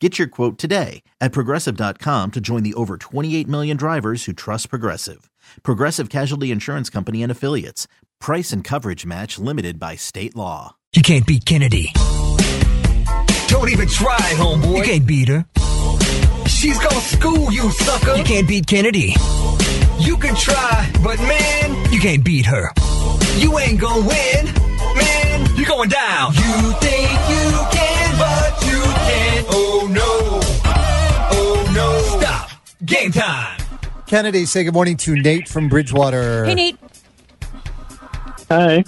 Get 0.00 0.16
your 0.16 0.28
quote 0.28 0.58
today 0.58 1.02
at 1.20 1.32
progressive.com 1.32 2.30
to 2.30 2.40
join 2.40 2.62
the 2.62 2.74
over 2.74 2.96
28 2.96 3.48
million 3.48 3.76
drivers 3.76 4.24
who 4.26 4.32
trust 4.32 4.70
Progressive. 4.70 5.28
Progressive 5.64 6.08
Casualty 6.08 6.52
Insurance 6.52 6.88
Company 6.88 7.20
and 7.22 7.32
Affiliates. 7.32 7.88
Price 8.20 8.52
and 8.52 8.62
coverage 8.62 9.04
match 9.04 9.38
limited 9.40 9.80
by 9.80 9.96
state 9.96 10.36
law. 10.36 10.76
You 10.94 11.02
can't 11.02 11.26
beat 11.26 11.44
Kennedy. 11.44 11.90
Don't 13.48 13.70
even 13.70 13.88
try, 13.88 14.16
homeboy. 14.36 14.76
You 14.76 14.82
can't 14.84 15.06
beat 15.06 15.28
her. 15.28 15.44
She's 16.46 16.78
gonna 16.78 17.00
school 17.00 17.50
you, 17.52 17.68
sucker. 17.72 18.14
You 18.16 18.24
can't 18.24 18.46
beat 18.46 18.66
Kennedy. 18.68 19.14
You 19.98 20.16
can 20.16 20.36
try, 20.36 20.90
but 21.02 21.18
man, 21.18 21.92
You 21.92 21.98
can't 22.00 22.24
beat 22.24 22.46
her. 22.46 22.70
you 23.36 23.58
ain't 23.58 23.80
gonna 23.80 24.06
win. 24.06 24.46
Man, 24.96 25.56
you're 25.56 25.66
going 25.66 25.88
down. 25.88 26.34
You 26.34 26.72
think 26.80 27.10
you 27.10 27.50
can, 27.72 27.77
Game 32.88 33.12
time. 33.12 33.60
Kennedy, 34.06 34.46
say 34.46 34.64
good 34.64 34.72
morning 34.72 34.96
to 34.96 35.14
Nate 35.14 35.46
from 35.46 35.68
Bridgewater. 35.68 36.46
Hey, 36.46 36.54
Nate. 36.54 36.78
Hi. 38.50 38.82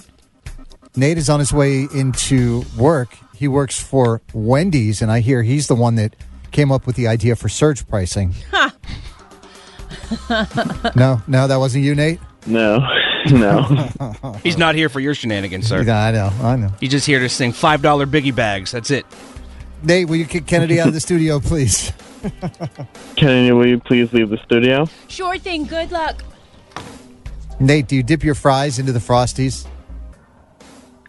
Nate 0.95 1.19
is 1.19 1.29
on 1.29 1.39
his 1.39 1.53
way 1.53 1.87
into 1.93 2.63
work. 2.75 3.15
He 3.35 3.47
works 3.47 3.79
for 3.79 4.23
Wendy's, 4.33 5.03
and 5.03 5.11
I 5.11 5.19
hear 5.19 5.43
he's 5.43 5.67
the 5.67 5.75
one 5.75 5.95
that 5.95 6.15
came 6.51 6.71
up 6.71 6.87
with 6.87 6.95
the 6.95 7.07
idea 7.07 7.35
for 7.35 7.47
surge 7.47 7.87
pricing. 7.87 8.33
no, 10.95 11.21
no, 11.27 11.47
that 11.47 11.57
wasn't 11.59 11.83
you, 11.83 11.93
Nate. 11.95 12.19
No. 12.47 12.79
No. 13.29 13.61
He's 14.43 14.57
not 14.57 14.73
here 14.73 14.89
for 14.89 14.99
your 14.99 15.13
shenanigans, 15.13 15.67
sir. 15.67 15.83
Yeah, 15.83 16.05
I 16.05 16.11
know, 16.11 16.31
I 16.41 16.55
know. 16.55 16.71
He's 16.79 16.89
just 16.89 17.05
here 17.05 17.19
to 17.19 17.29
sing 17.29 17.51
five 17.51 17.83
dollar 17.83 18.07
biggie 18.07 18.33
bags. 18.33 18.71
That's 18.71 18.89
it. 18.89 19.05
Nate, 19.83 20.09
will 20.09 20.15
you 20.15 20.25
kick 20.25 20.47
Kennedy 20.47 20.79
out 20.79 20.87
of 20.87 20.95
the 20.95 20.99
studio, 20.99 21.39
please? 21.39 21.93
Kennedy, 23.15 23.51
will 23.51 23.67
you 23.67 23.79
please 23.79 24.11
leave 24.13 24.29
the 24.29 24.37
studio? 24.45 24.87
Sure 25.07 25.37
thing. 25.37 25.65
Good 25.65 25.91
luck. 25.91 26.23
Nate, 27.59 27.87
do 27.87 27.95
you 27.95 28.03
dip 28.03 28.23
your 28.23 28.35
fries 28.35 28.79
into 28.79 28.91
the 28.91 28.99
Frosties? 28.99 29.65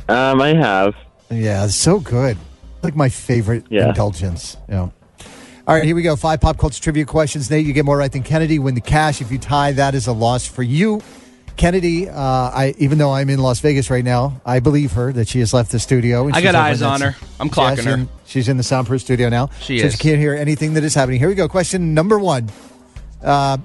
Um, 0.08 0.40
I 0.42 0.48
have. 0.54 0.94
Yeah, 1.30 1.64
it's 1.64 1.74
so 1.74 1.98
good. 2.00 2.36
Like 2.82 2.94
my 2.96 3.08
favorite 3.08 3.64
Yeah. 3.70 3.88
indulgence. 3.88 4.56
Yeah. 4.68 4.88
All 5.66 5.76
right, 5.76 5.84
here 5.84 5.94
we 5.94 6.02
go. 6.02 6.16
Five 6.16 6.40
pop 6.40 6.58
culture 6.58 6.82
trivia 6.82 7.04
questions. 7.06 7.48
Nate, 7.50 7.64
you 7.64 7.72
get 7.72 7.84
more 7.84 7.96
right 7.96 8.10
than 8.10 8.22
Kennedy. 8.24 8.58
Win 8.58 8.74
the 8.74 8.80
cash. 8.80 9.20
If 9.20 9.30
you 9.30 9.38
tie, 9.38 9.72
that 9.72 9.94
is 9.94 10.08
a 10.08 10.12
loss 10.12 10.46
for 10.46 10.62
you. 10.64 11.00
Kennedy, 11.56 12.08
uh, 12.08 12.14
I 12.14 12.74
even 12.78 12.98
though 12.98 13.12
I'm 13.12 13.30
in 13.30 13.38
Las 13.38 13.60
Vegas 13.60 13.90
right 13.90 14.04
now, 14.04 14.40
I 14.44 14.60
believe 14.60 14.92
her 14.92 15.12
that 15.12 15.28
she 15.28 15.40
has 15.40 15.54
left 15.54 15.70
the 15.72 15.78
studio. 15.78 16.28
I 16.32 16.40
got 16.40 16.54
eyes 16.54 16.82
on 16.82 17.00
her. 17.00 17.16
I'm 17.38 17.50
clocking 17.50 17.84
her. 17.84 17.94
in- 17.94 18.08
she's 18.26 18.48
in 18.48 18.56
the 18.56 18.62
soundproof 18.62 19.00
studio 19.02 19.28
now. 19.28 19.48
She 19.60 19.78
so 19.78 19.86
is. 19.86 19.92
you 19.92 19.98
can't 19.98 20.18
hear 20.18 20.34
anything 20.34 20.74
that 20.74 20.84
is 20.84 20.94
happening. 20.94 21.18
Here 21.18 21.28
we 21.28 21.34
go. 21.34 21.48
Question 21.48 21.94
number 21.94 22.18
one. 22.18 22.50
Uh, 23.22 23.58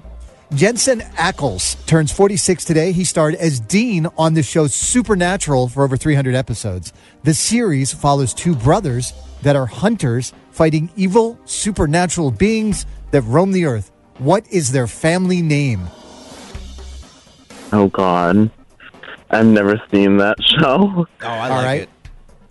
Jensen 0.54 1.00
Ackles 1.00 1.84
turns 1.86 2.10
46 2.10 2.64
today. 2.64 2.92
He 2.92 3.04
starred 3.04 3.34
as 3.34 3.60
Dean 3.60 4.06
on 4.16 4.32
the 4.32 4.42
show 4.42 4.66
Supernatural 4.66 5.68
for 5.68 5.82
over 5.82 5.96
300 5.96 6.34
episodes. 6.34 6.92
The 7.22 7.34
series 7.34 7.92
follows 7.92 8.32
two 8.32 8.54
brothers 8.56 9.12
that 9.42 9.56
are 9.56 9.66
hunters 9.66 10.32
fighting 10.50 10.90
evil 10.96 11.38
supernatural 11.44 12.30
beings 12.30 12.86
that 13.10 13.22
roam 13.22 13.52
the 13.52 13.66
earth. 13.66 13.92
What 14.18 14.46
is 14.50 14.72
their 14.72 14.86
family 14.86 15.42
name? 15.42 15.88
Oh, 17.72 17.88
God. 17.88 18.50
I've 19.30 19.46
never 19.46 19.80
seen 19.90 20.16
that 20.18 20.36
show. 20.42 21.06
Oh, 21.22 21.26
I 21.26 21.50
All 21.50 21.56
like 21.56 21.64
right. 21.64 21.82
it. 21.82 21.88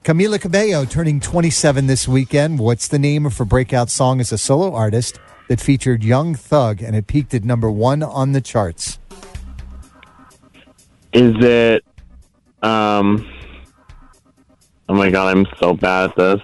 Camila 0.03 0.39
Cabello 0.39 0.85
turning 0.85 1.19
27 1.19 1.87
this 1.87 2.07
weekend. 2.07 2.59
What's 2.59 2.87
the 2.87 2.99
name 2.99 3.25
of 3.25 3.37
her 3.37 3.45
breakout 3.45 3.89
song 3.89 4.21
as 4.21 4.31
a 4.31 4.37
solo 4.37 4.73
artist 4.73 5.19
that 5.49 5.59
featured 5.59 6.03
Young 6.03 6.33
Thug 6.33 6.81
and 6.81 6.95
it 6.95 7.07
peaked 7.07 7.33
at 7.33 7.43
number 7.43 7.69
one 7.69 8.01
on 8.03 8.31
the 8.31 8.39
charts? 8.39 8.99
Is 11.11 11.33
it, 11.39 11.83
um, 12.61 13.27
oh 14.87 14.93
my 14.93 15.09
God, 15.09 15.35
I'm 15.35 15.45
so 15.59 15.73
bad 15.73 16.11
at 16.11 16.15
this. 16.15 16.41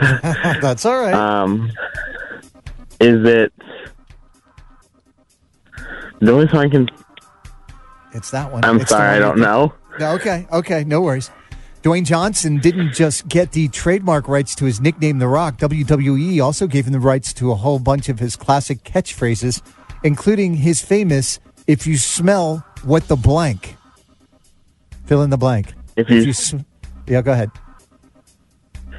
That's 0.60 0.84
all 0.84 1.00
right. 1.00 1.14
Um, 1.14 1.70
is 3.00 3.26
it, 3.26 3.52
the 6.20 6.32
only 6.32 6.48
song 6.48 6.60
I 6.60 6.68
can, 6.68 6.88
it's 8.12 8.30
that 8.30 8.52
one. 8.52 8.64
I'm 8.64 8.80
It's 8.80 8.90
sorry, 8.90 9.16
I 9.16 9.18
don't 9.18 9.36
you- 9.38 9.42
know. 9.44 9.72
No, 9.98 10.12
Okay, 10.12 10.46
okay, 10.52 10.84
no 10.84 11.00
worries. 11.02 11.30
Dwayne 11.82 12.04
Johnson 12.04 12.58
didn't 12.58 12.92
just 12.92 13.26
get 13.28 13.52
the 13.52 13.68
trademark 13.68 14.28
rights 14.28 14.54
to 14.56 14.66
his 14.66 14.80
nickname, 14.80 15.18
The 15.18 15.28
Rock. 15.28 15.56
WWE 15.58 16.40
also 16.42 16.66
gave 16.66 16.86
him 16.86 16.92
the 16.92 17.00
rights 17.00 17.32
to 17.34 17.50
a 17.50 17.54
whole 17.54 17.78
bunch 17.78 18.08
of 18.08 18.18
his 18.18 18.36
classic 18.36 18.84
catchphrases, 18.84 19.62
including 20.04 20.56
his 20.56 20.82
famous 20.82 21.40
"If 21.66 21.86
you 21.86 21.96
smell 21.96 22.64
what 22.84 23.08
the 23.08 23.16
blank." 23.16 23.76
Fill 25.06 25.22
in 25.22 25.30
the 25.30 25.38
blank. 25.38 25.72
If 25.96 26.08
you, 26.10 26.32
sm- 26.32 26.58
yeah, 27.06 27.22
go 27.22 27.32
ahead. 27.32 27.50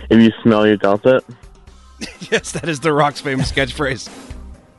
if 0.10 0.20
you 0.20 0.32
smell, 0.44 0.66
your 0.68 0.78
dealt 0.78 1.06
it. 1.06 1.24
Yes, 2.32 2.52
that 2.54 2.68
is 2.68 2.80
the 2.80 2.92
Rock's 2.94 3.22
famous 3.22 3.52
catchphrase. 3.52 4.10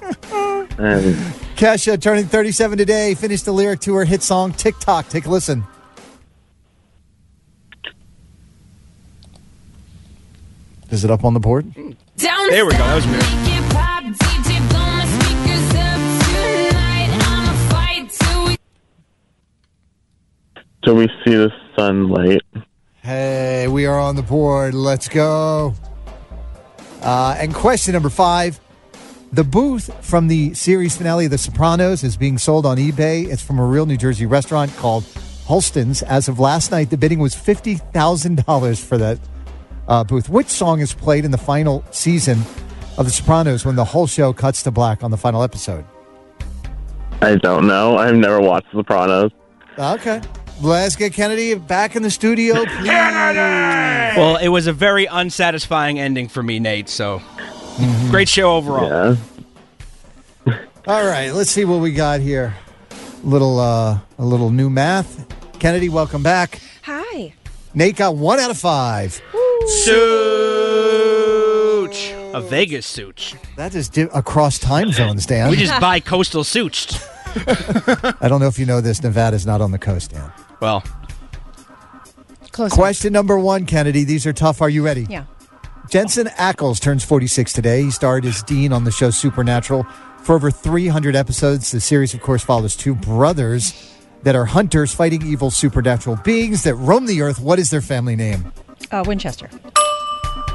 And 0.78 1.14
Kesha 1.56 2.00
turning 2.00 2.26
37 2.26 2.78
today. 2.78 3.14
Finished 3.14 3.44
the 3.44 3.52
lyric 3.52 3.80
to 3.80 3.94
her 3.94 4.04
hit 4.04 4.22
song 4.22 4.52
TikTok. 4.52 5.08
Take 5.08 5.26
a 5.26 5.30
listen. 5.30 5.64
Is 10.90 11.04
it 11.04 11.10
up 11.10 11.24
on 11.24 11.34
the 11.34 11.40
board? 11.40 11.72
Down. 11.74 12.50
There 12.50 12.66
we 12.66 12.72
go. 12.72 12.78
That 12.78 12.94
was 12.94 13.06
weird. 13.06 13.52
till 20.84 20.96
we 20.96 21.08
see 21.24 21.34
the 21.34 21.50
sunlight. 21.76 22.42
Hey, 23.02 23.68
we 23.68 23.86
are 23.86 23.98
on 23.98 24.16
the 24.16 24.22
board. 24.22 24.74
Let's 24.74 25.08
go. 25.08 25.74
Uh, 27.00 27.36
and 27.38 27.54
question 27.54 27.94
number 27.94 28.10
five. 28.10 28.60
The 29.32 29.44
booth 29.44 29.90
from 30.04 30.28
the 30.28 30.52
series 30.52 30.94
finale 30.94 31.24
of 31.24 31.30
The 31.30 31.38
Sopranos 31.38 32.04
is 32.04 32.18
being 32.18 32.36
sold 32.36 32.66
on 32.66 32.76
eBay. 32.76 33.32
It's 33.32 33.42
from 33.42 33.58
a 33.58 33.64
real 33.64 33.86
New 33.86 33.96
Jersey 33.96 34.26
restaurant 34.26 34.70
called 34.76 35.04
Holsten's. 35.46 36.02
As 36.02 36.28
of 36.28 36.38
last 36.38 36.70
night, 36.70 36.90
the 36.90 36.98
bidding 36.98 37.18
was 37.18 37.34
$50,000 37.34 38.84
for 38.84 38.98
that 38.98 39.18
uh, 39.88 40.04
booth. 40.04 40.28
Which 40.28 40.48
song 40.48 40.80
is 40.80 40.92
played 40.92 41.24
in 41.24 41.30
the 41.30 41.38
final 41.38 41.82
season 41.92 42.40
of 42.98 43.06
The 43.06 43.10
Sopranos 43.10 43.64
when 43.64 43.74
the 43.74 43.86
whole 43.86 44.06
show 44.06 44.34
cuts 44.34 44.62
to 44.64 44.70
black 44.70 45.02
on 45.02 45.10
the 45.10 45.16
final 45.16 45.42
episode? 45.42 45.86
I 47.22 47.36
don't 47.36 47.66
know. 47.66 47.96
I've 47.96 48.16
never 48.16 48.38
watched 48.38 48.70
The 48.72 48.80
Sopranos. 48.80 49.32
Okay. 49.78 50.20
Let's 50.60 50.94
get 50.94 51.14
Kennedy 51.14 51.54
back 51.54 51.96
in 51.96 52.02
the 52.02 52.10
studio, 52.10 52.66
please. 52.66 52.86
Well, 52.86 54.36
it 54.36 54.48
was 54.48 54.66
a 54.66 54.74
very 54.74 55.06
unsatisfying 55.06 55.98
ending 55.98 56.28
for 56.28 56.42
me, 56.42 56.60
Nate. 56.60 56.90
So, 56.90 57.22
great 58.10 58.28
show 58.28 58.56
overall. 58.56 59.16
Yeah. 60.46 60.58
All 60.86 61.04
right, 61.06 61.30
let's 61.32 61.50
see 61.50 61.64
what 61.64 61.80
we 61.80 61.92
got 61.92 62.20
here. 62.20 62.54
Little 63.22 63.58
uh 63.60 63.98
a 64.18 64.24
little 64.24 64.50
new 64.50 64.68
math. 64.70 65.26
Kennedy, 65.58 65.88
welcome 65.88 66.22
back. 66.22 66.60
Hi. 66.82 67.34
Nate 67.74 67.96
got 67.96 68.16
one 68.16 68.38
out 68.40 68.50
of 68.50 68.58
five. 68.58 69.20
Such 70.72 72.12
a 72.34 72.40
Vegas 72.40 72.86
such. 72.86 73.34
That 73.56 73.74
is 73.74 73.88
di- 73.88 74.08
across 74.14 74.58
time 74.58 74.90
zones, 74.92 75.26
Dan. 75.26 75.50
We 75.50 75.56
just 75.56 75.80
buy 75.80 76.00
coastal 76.00 76.44
suits. 76.44 77.06
I 77.36 78.28
don't 78.28 78.40
know 78.40 78.48
if 78.48 78.58
you 78.58 78.66
know 78.66 78.80
this. 78.80 79.02
Nevada's 79.02 79.46
not 79.46 79.60
on 79.60 79.70
the 79.70 79.78
coast, 79.78 80.10
Dan. 80.10 80.32
Well, 80.60 80.82
Close. 82.52 82.70
Question 82.72 83.12
number 83.14 83.38
one, 83.38 83.64
Kennedy. 83.64 84.04
These 84.04 84.26
are 84.26 84.32
tough. 84.34 84.60
Are 84.60 84.68
you 84.68 84.84
ready? 84.84 85.06
Yeah. 85.08 85.24
Jensen 85.92 86.28
Ackles 86.38 86.80
turns 86.80 87.04
46 87.04 87.52
today. 87.52 87.82
He 87.82 87.90
starred 87.90 88.24
as 88.24 88.42
Dean 88.44 88.72
on 88.72 88.84
the 88.84 88.90
show 88.90 89.10
Supernatural 89.10 89.86
for 90.22 90.34
over 90.34 90.50
300 90.50 91.14
episodes. 91.14 91.70
The 91.70 91.82
series, 91.82 92.14
of 92.14 92.22
course, 92.22 92.42
follows 92.42 92.74
two 92.74 92.94
brothers 92.94 93.94
that 94.22 94.34
are 94.34 94.46
hunters 94.46 94.94
fighting 94.94 95.20
evil 95.20 95.50
supernatural 95.50 96.16
beings 96.24 96.62
that 96.62 96.76
roam 96.76 97.04
the 97.04 97.20
earth. 97.20 97.40
What 97.40 97.58
is 97.58 97.68
their 97.68 97.82
family 97.82 98.16
name? 98.16 98.50
Uh, 98.90 99.04
Winchester. 99.06 99.50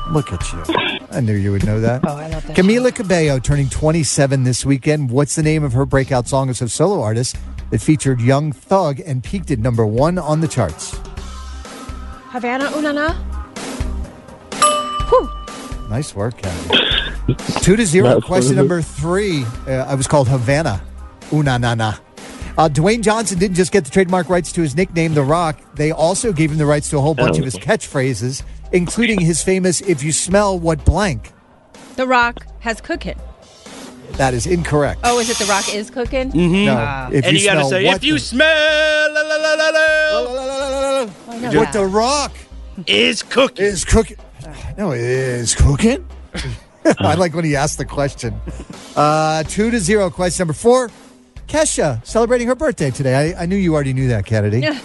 Look 0.10 0.34
at 0.34 0.51
you. 0.51 0.63
I 1.12 1.19
knew 1.19 1.36
you 1.36 1.51
would 1.51 1.68
know 1.68 1.81
that. 1.81 2.01
Oh, 2.07 2.16
I 2.16 2.30
love 2.30 2.48
that. 2.48 2.57
Camila 2.57 2.95
Cabello 2.95 3.38
turning 3.38 3.69
27 3.69 4.44
this 4.44 4.66
weekend. 4.66 5.12
What's 5.12 5.36
the 5.36 5.44
name 5.44 5.63
of 5.63 5.74
her 5.74 5.86
breakout 5.86 6.28
song 6.28 6.50
as 6.50 6.63
a 6.63 6.69
solo 6.69 7.00
artist 7.04 7.38
that 7.69 7.80
featured 7.80 8.22
Young 8.22 8.54
Thug 8.54 9.01
and 9.01 9.24
peaked 9.24 9.51
at 9.51 9.60
number 9.60 9.86
one 9.86 10.18
on 10.18 10.42
the 10.42 10.48
charts? 10.48 11.00
Havana 12.31 12.69
Unana. 12.69 13.27
Nice 15.89 16.13
work, 16.16 16.38
Kennedy. 16.38 17.36
Two 17.62 17.75
to 17.75 17.86
zero. 17.86 18.16
That's 18.16 18.25
Question 18.25 18.56
number 18.56 18.81
three. 18.81 19.44
Uh, 19.68 19.86
I 19.88 19.95
was 19.95 20.07
called 20.07 20.28
Havana. 20.28 20.81
Una 21.31 21.57
na 21.60 21.75
na. 21.75 21.95
Uh, 22.57 22.68
Dwayne 22.69 23.01
Johnson 23.01 23.38
didn't 23.38 23.56
just 23.56 23.72
get 23.72 23.86
the 23.86 23.92
trademark 23.92 24.30
rights 24.30 24.51
to 24.54 24.62
his 24.62 24.75
nickname, 24.75 25.13
The 25.13 25.22
Rock. 25.24 25.60
They 25.75 25.92
also 25.92 26.34
gave 26.34 26.51
him 26.51 26.57
the 26.57 26.66
rights 26.66 26.89
to 26.89 26.98
a 26.98 27.01
whole 27.01 27.13
bunch 27.13 27.38
of 27.38 27.44
his 27.45 27.56
catchphrases, 27.56 28.44
including 28.72 29.22
his 29.22 29.44
famous 29.44 29.81
"If 29.81 30.04
you 30.04 30.12
smell 30.12 30.57
what 30.60 30.84
blank." 30.84 31.34
The 31.95 32.07
Rock 32.07 32.45
has 32.60 32.81
cooking. 32.81 33.16
That 34.13 34.33
is 34.33 34.48
incorrect. 34.48 35.01
Oh, 35.04 35.19
is 35.19 35.30
it 35.30 35.38
The 35.38 35.45
Rock 35.45 35.74
is 35.74 35.90
cooking? 35.92 36.31
no. 36.66 37.10
If 37.12 37.25
and 37.25 37.38
you, 37.38 37.45
gotta 37.45 37.66
say, 37.66 37.86
what 37.86 37.98
if 37.98 38.04
you 38.04 38.13
the- 38.13 38.19
smell 38.19 39.13
la, 39.13 39.22
la, 39.22 39.36
la, 39.36 39.54
la, 39.54 39.69
la, 39.69 41.10
I 41.30 41.38
know 41.40 41.60
what 41.60 41.72
that. 41.72 41.74
The 41.74 41.86
Rock 41.86 42.31
is 42.88 43.22
cooking. 43.22 43.66
is 43.66 43.86
cooking. 43.86 44.18
No, 44.78 44.92
it 44.92 45.02
is 45.02 45.56
cooking. 45.56 46.08
I 47.00 47.16
like 47.16 47.34
when 47.34 47.44
he 47.46 47.56
asked 47.56 47.78
the 47.78 47.86
question. 47.86 48.40
Uh, 48.96 49.44
two 49.44 49.72
to 49.72 49.80
zero. 49.80 50.10
Question 50.10 50.44
number 50.44 50.54
four. 50.54 50.90
Kesha 51.48 52.06
celebrating 52.06 52.48
her 52.48 52.56
birthday 52.56 52.92
today. 52.92 53.34
I, 53.36 53.44
I 53.44 53.46
knew 53.46 53.56
you 53.56 53.74
already 53.74 53.94
knew 53.94 54.08
that, 54.10 54.26
Kennedy. 54.26 54.60
Yeah. 54.62 54.80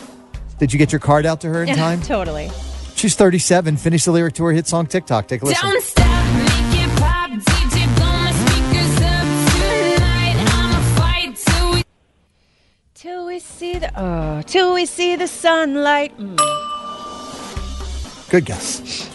Did 0.59 0.73
you 0.73 0.79
get 0.79 0.93
your 0.93 1.00
card 1.00 1.26
out 1.26 1.41
to 1.43 1.49
her 1.49 1.62
in 1.62 1.69
Yeah, 1.69 1.75
time? 1.76 2.00
totally. 2.03 2.50
She's 2.94 3.14
37. 3.17 3.76
Finished 3.76 4.05
the 4.05 4.12
lyric 4.12 4.35
to 4.35 4.44
her 4.44 4.53
hit 4.53 4.67
song 4.69 4.87
TikTok. 4.87 5.26
Take 5.29 5.43
a 5.43 5.47
listen. 5.47 5.69
Don't 5.69 5.82
stop, 5.82 6.06
make 6.37 6.85
it 6.85 6.99
pop, 6.99 7.31
DJ 7.31 7.97
blow 7.97 8.06
my 8.06 8.32
speakers 8.32 8.97
up 9.03 9.26
tonight. 9.56 10.37
I'ma 10.55 10.81
fight 10.97 11.37
till 11.37 11.73
we 11.73 11.82
Till 12.94 13.26
we 13.26 13.38
see 13.41 13.79
the 13.79 13.91
oh, 14.00 14.43
till 14.43 14.73
we 14.75 14.87
see 14.87 15.17
the 15.17 15.26
sunlight. 15.26 16.17
Mm. 16.19 16.37
Good 18.31 18.44
guess. 18.47 19.11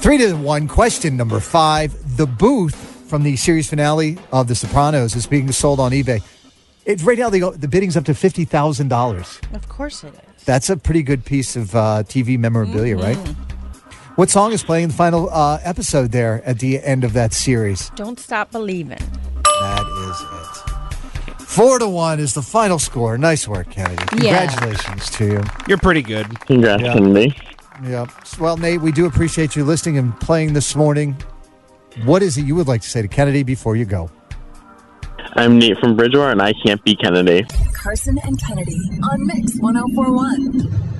Three 0.00 0.18
to 0.18 0.34
one. 0.34 0.66
Question 0.66 1.16
number 1.16 1.40
five. 1.40 2.16
The 2.16 2.26
booth 2.26 2.74
from 3.08 3.22
the 3.22 3.36
series 3.36 3.68
finale 3.68 4.18
of 4.32 4.48
The 4.48 4.54
Sopranos 4.54 5.14
is 5.14 5.26
being 5.26 5.50
sold 5.52 5.78
on 5.80 5.92
eBay. 5.92 6.22
It's 6.86 7.02
right 7.02 7.18
now 7.18 7.28
the 7.28 7.50
the 7.50 7.68
bidding's 7.68 7.96
up 7.96 8.04
to 8.06 8.14
fifty 8.14 8.44
thousand 8.44 8.88
dollars. 8.88 9.40
Of 9.52 9.68
course 9.68 10.02
it 10.04 10.14
is. 10.14 10.44
That's 10.44 10.70
a 10.70 10.76
pretty 10.76 11.02
good 11.02 11.24
piece 11.24 11.54
of 11.54 11.74
uh, 11.76 12.02
TV 12.06 12.38
memorabilia, 12.38 12.96
right? 12.96 13.16
Mm-hmm. 13.16 14.14
What 14.14 14.30
song 14.30 14.52
is 14.52 14.62
playing 14.62 14.84
in 14.84 14.90
the 14.90 14.96
final 14.96 15.28
uh, 15.30 15.58
episode 15.62 16.12
there 16.12 16.42
at 16.44 16.58
the 16.58 16.82
end 16.82 17.04
of 17.04 17.12
that 17.12 17.32
series? 17.32 17.90
Don't 17.90 18.18
stop 18.18 18.50
believing. 18.50 18.98
That 19.44 19.86
is 20.08 21.36
it. 21.38 21.42
Four 21.42 21.78
to 21.78 21.88
one 21.88 22.20
is 22.20 22.32
the 22.34 22.42
final 22.42 22.78
score. 22.78 23.18
Nice 23.18 23.46
work, 23.46 23.70
Kennedy. 23.70 24.02
Yeah. 24.24 24.46
Congratulations 24.46 25.10
to 25.10 25.24
you. 25.26 25.42
You're 25.68 25.78
pretty 25.78 26.02
good. 26.02 26.40
Congrats, 26.40 26.82
Yeah. 26.82 26.94
Kennedy. 26.94 27.36
Yep. 27.82 28.10
Well, 28.38 28.56
Nate, 28.56 28.80
we 28.80 28.92
do 28.92 29.06
appreciate 29.06 29.56
you 29.56 29.64
listening 29.64 29.98
and 29.98 30.18
playing 30.20 30.52
this 30.52 30.76
morning. 30.76 31.16
What 32.04 32.22
is 32.22 32.36
it 32.36 32.42
you 32.42 32.54
would 32.56 32.68
like 32.68 32.82
to 32.82 32.88
say 32.88 33.02
to 33.02 33.08
Kennedy 33.08 33.42
before 33.42 33.76
you 33.76 33.84
go? 33.84 34.10
I'm 35.34 35.58
Nate 35.58 35.78
from 35.78 35.96
Bridgewater, 35.96 36.32
and 36.32 36.42
I 36.42 36.52
can't 36.52 36.82
be 36.84 36.94
Kennedy. 36.96 37.46
Carson 37.72 38.18
and 38.24 38.38
Kennedy 38.40 38.76
on 39.02 39.26
Mix 39.26 39.56
1041. 39.60 40.99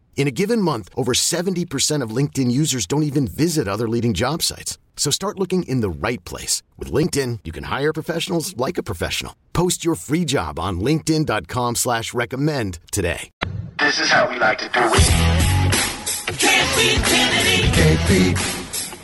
In 0.15 0.27
a 0.27 0.31
given 0.31 0.61
month, 0.61 0.89
over 0.95 1.13
70% 1.13 2.03
of 2.03 2.15
LinkedIn 2.15 2.51
users 2.51 2.85
don't 2.85 3.03
even 3.03 3.27
visit 3.27 3.67
other 3.67 3.89
leading 3.89 4.13
job 4.13 4.43
sites. 4.43 4.77
So 4.95 5.09
start 5.09 5.39
looking 5.39 5.63
in 5.63 5.81
the 5.81 5.89
right 5.89 6.23
place. 6.25 6.61
With 6.77 6.91
LinkedIn, 6.91 7.39
you 7.43 7.51
can 7.51 7.63
hire 7.63 7.91
professionals 7.91 8.55
like 8.55 8.77
a 8.77 8.83
professional. 8.83 9.35
Post 9.53 9.83
your 9.83 9.95
free 9.95 10.25
job 10.25 10.59
on 10.59 10.79
linkedin.com 10.79 11.75
slash 11.75 12.13
recommend 12.13 12.77
today. 12.91 13.31
This 13.79 13.99
is 13.99 14.09
how 14.09 14.29
we 14.29 14.37
like 14.37 14.59
to 14.59 14.65
do 14.69 14.79
it. 14.79 16.37
Can't 16.37 16.69
beat 16.77 17.01
Kennedy. 17.03 17.71
Can't 17.73 18.07
beat. 18.07 18.37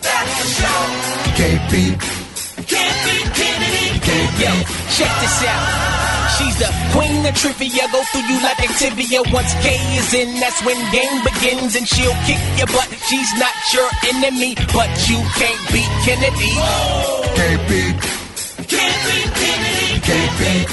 That's 0.02 0.38
the 0.38 0.48
show. 0.62 0.82
Can't 1.36 1.72
beat. 1.72 2.00
Can't 2.68 2.98
beat 3.06 3.34
Kennedy. 3.34 4.00
Can't 4.00 4.40
Yo, 4.40 4.54
check 4.96 5.20
this 5.22 5.44
out. 5.46 5.87
She's 6.36 6.58
the 6.60 6.68
queen 6.92 7.26
of 7.26 7.34
trivia. 7.36 7.88
Go 7.92 8.04
through 8.12 8.28
you 8.28 8.42
like 8.44 8.58
Activia. 8.58 9.24
Once 9.32 9.54
K 9.64 9.80
is 9.96 10.14
in, 10.14 10.40
that's 10.40 10.60
when 10.66 10.76
game 10.92 11.24
begins, 11.24 11.76
and 11.76 11.88
she'll 11.88 12.18
kick 12.28 12.42
your 12.58 12.68
butt. 12.68 12.90
She's 13.08 13.32
not 13.40 13.56
your 13.74 13.90
enemy, 14.12 14.56
but 14.76 14.90
you 15.08 15.18
can't 15.40 15.62
beat 15.72 15.92
Kennedy. 16.04 16.52
Can't 17.38 17.64
beat. 17.70 17.96
Can't 18.68 18.98
beat 19.08 19.30
Kennedy. 19.40 20.02
Can't 20.02 20.34
beat. 20.40 20.68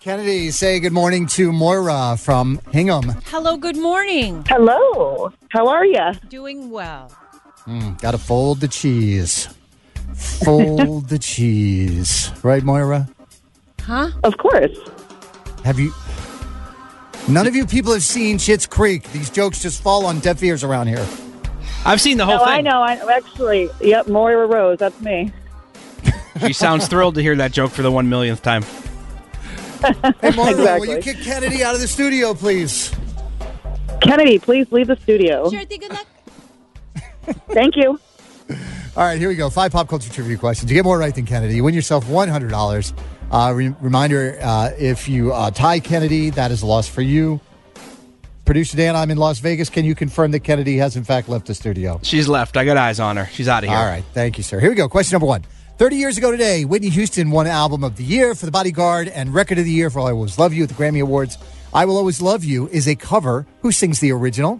Kennedy, 0.00 0.50
say 0.52 0.78
good 0.78 0.92
morning 0.92 1.26
to 1.26 1.52
Moira 1.52 2.16
from 2.16 2.60
Hingham. 2.72 3.08
Hello, 3.26 3.56
good 3.56 3.76
morning. 3.76 4.44
Hello. 4.48 5.32
How 5.50 5.66
are 5.68 5.84
you? 5.84 6.12
Doing 6.28 6.70
well. 6.70 7.10
Mm, 7.66 8.00
gotta 8.00 8.18
fold 8.18 8.60
the 8.60 8.68
cheese. 8.68 9.48
Fold 10.16 11.08
the 11.08 11.18
cheese. 11.18 12.30
Right, 12.42 12.62
Moira? 12.62 13.08
Huh? 13.80 14.10
Of 14.24 14.36
course. 14.38 14.76
Have 15.64 15.78
you. 15.78 15.92
None 17.28 17.46
of 17.46 17.54
you 17.54 17.66
people 17.66 17.92
have 17.92 18.02
seen 18.02 18.38
Schitt's 18.38 18.66
Creek. 18.66 19.10
These 19.12 19.30
jokes 19.30 19.60
just 19.60 19.82
fall 19.82 20.06
on 20.06 20.20
deaf 20.20 20.42
ears 20.42 20.64
around 20.64 20.86
here. 20.86 21.06
I've 21.84 22.00
seen 22.00 22.18
the 22.18 22.24
whole 22.24 22.36
oh, 22.36 22.44
thing. 22.44 22.48
I 22.48 22.60
know. 22.60 22.82
I 22.82 22.94
actually. 23.16 23.68
Yep, 23.80 24.08
Moira 24.08 24.46
Rose. 24.46 24.78
That's 24.78 25.00
me. 25.00 25.32
She 26.40 26.52
sounds 26.52 26.86
thrilled 26.88 27.14
to 27.16 27.22
hear 27.22 27.36
that 27.36 27.52
joke 27.52 27.72
for 27.72 27.82
the 27.82 27.90
one 27.90 28.08
millionth 28.08 28.42
time. 28.42 28.62
Hey, 29.82 30.30
Moira, 30.34 30.50
Exactly. 30.50 30.88
will 30.88 30.96
you 30.96 31.02
kick 31.02 31.18
Kennedy 31.18 31.62
out 31.62 31.74
of 31.74 31.80
the 31.80 31.88
studio, 31.88 32.34
please? 32.34 32.92
Kennedy, 34.00 34.38
please 34.38 34.70
leave 34.72 34.86
the 34.86 34.96
studio. 34.96 35.50
Sure, 35.50 35.64
good 35.64 35.90
luck. 35.90 36.06
Thank 37.52 37.76
you. 37.76 38.00
All 38.96 39.04
right, 39.04 39.18
here 39.18 39.28
we 39.28 39.34
go. 39.34 39.50
Five 39.50 39.72
pop 39.72 39.88
culture 39.88 40.10
trivia 40.10 40.38
questions. 40.38 40.70
You 40.70 40.74
get 40.74 40.84
more 40.84 40.98
right 40.98 41.14
than 41.14 41.26
Kennedy. 41.26 41.56
You 41.56 41.64
win 41.64 41.74
yourself 41.74 42.08
one 42.08 42.28
hundred 42.28 42.48
dollars. 42.48 42.94
Uh, 43.30 43.52
re- 43.54 43.74
reminder: 43.82 44.38
uh, 44.40 44.70
if 44.78 45.06
you 45.06 45.34
uh, 45.34 45.50
tie 45.50 45.80
Kennedy, 45.80 46.30
that 46.30 46.50
is 46.50 46.62
a 46.62 46.66
loss 46.66 46.88
for 46.88 47.02
you. 47.02 47.38
Producer 48.46 48.78
Dan, 48.78 48.96
I'm 48.96 49.10
in 49.10 49.18
Las 49.18 49.40
Vegas. 49.40 49.68
Can 49.68 49.84
you 49.84 49.94
confirm 49.94 50.30
that 50.30 50.40
Kennedy 50.40 50.78
has 50.78 50.96
in 50.96 51.04
fact 51.04 51.28
left 51.28 51.46
the 51.46 51.54
studio? 51.54 52.00
She's 52.04 52.26
left. 52.26 52.56
I 52.56 52.64
got 52.64 52.78
eyes 52.78 52.98
on 52.98 53.18
her. 53.18 53.26
She's 53.26 53.48
out 53.48 53.64
of 53.64 53.68
here. 53.68 53.78
All 53.78 53.84
right, 53.84 54.04
thank 54.14 54.38
you, 54.38 54.44
sir. 54.44 54.60
Here 54.60 54.70
we 54.70 54.76
go. 54.76 54.88
Question 54.88 55.16
number 55.16 55.26
one. 55.26 55.44
30 55.76 55.96
years 55.96 56.16
ago 56.16 56.30
today, 56.30 56.64
Whitney 56.64 56.88
Houston 56.88 57.30
won 57.30 57.46
Album 57.46 57.84
of 57.84 57.96
the 57.96 58.04
Year 58.04 58.34
for 58.34 58.46
The 58.46 58.52
Bodyguard 58.52 59.08
and 59.08 59.34
Record 59.34 59.58
of 59.58 59.66
the 59.66 59.70
Year 59.70 59.90
for 59.90 59.98
All 59.98 60.06
I 60.06 60.12
Will 60.12 60.20
Always 60.20 60.38
Love 60.38 60.54
You 60.54 60.62
at 60.62 60.70
the 60.70 60.74
Grammy 60.74 61.02
Awards. 61.02 61.36
I 61.74 61.84
Will 61.84 61.98
Always 61.98 62.22
Love 62.22 62.44
You 62.44 62.66
is 62.68 62.88
a 62.88 62.94
cover. 62.94 63.46
Who 63.60 63.72
sings 63.72 64.00
the 64.00 64.10
original? 64.12 64.58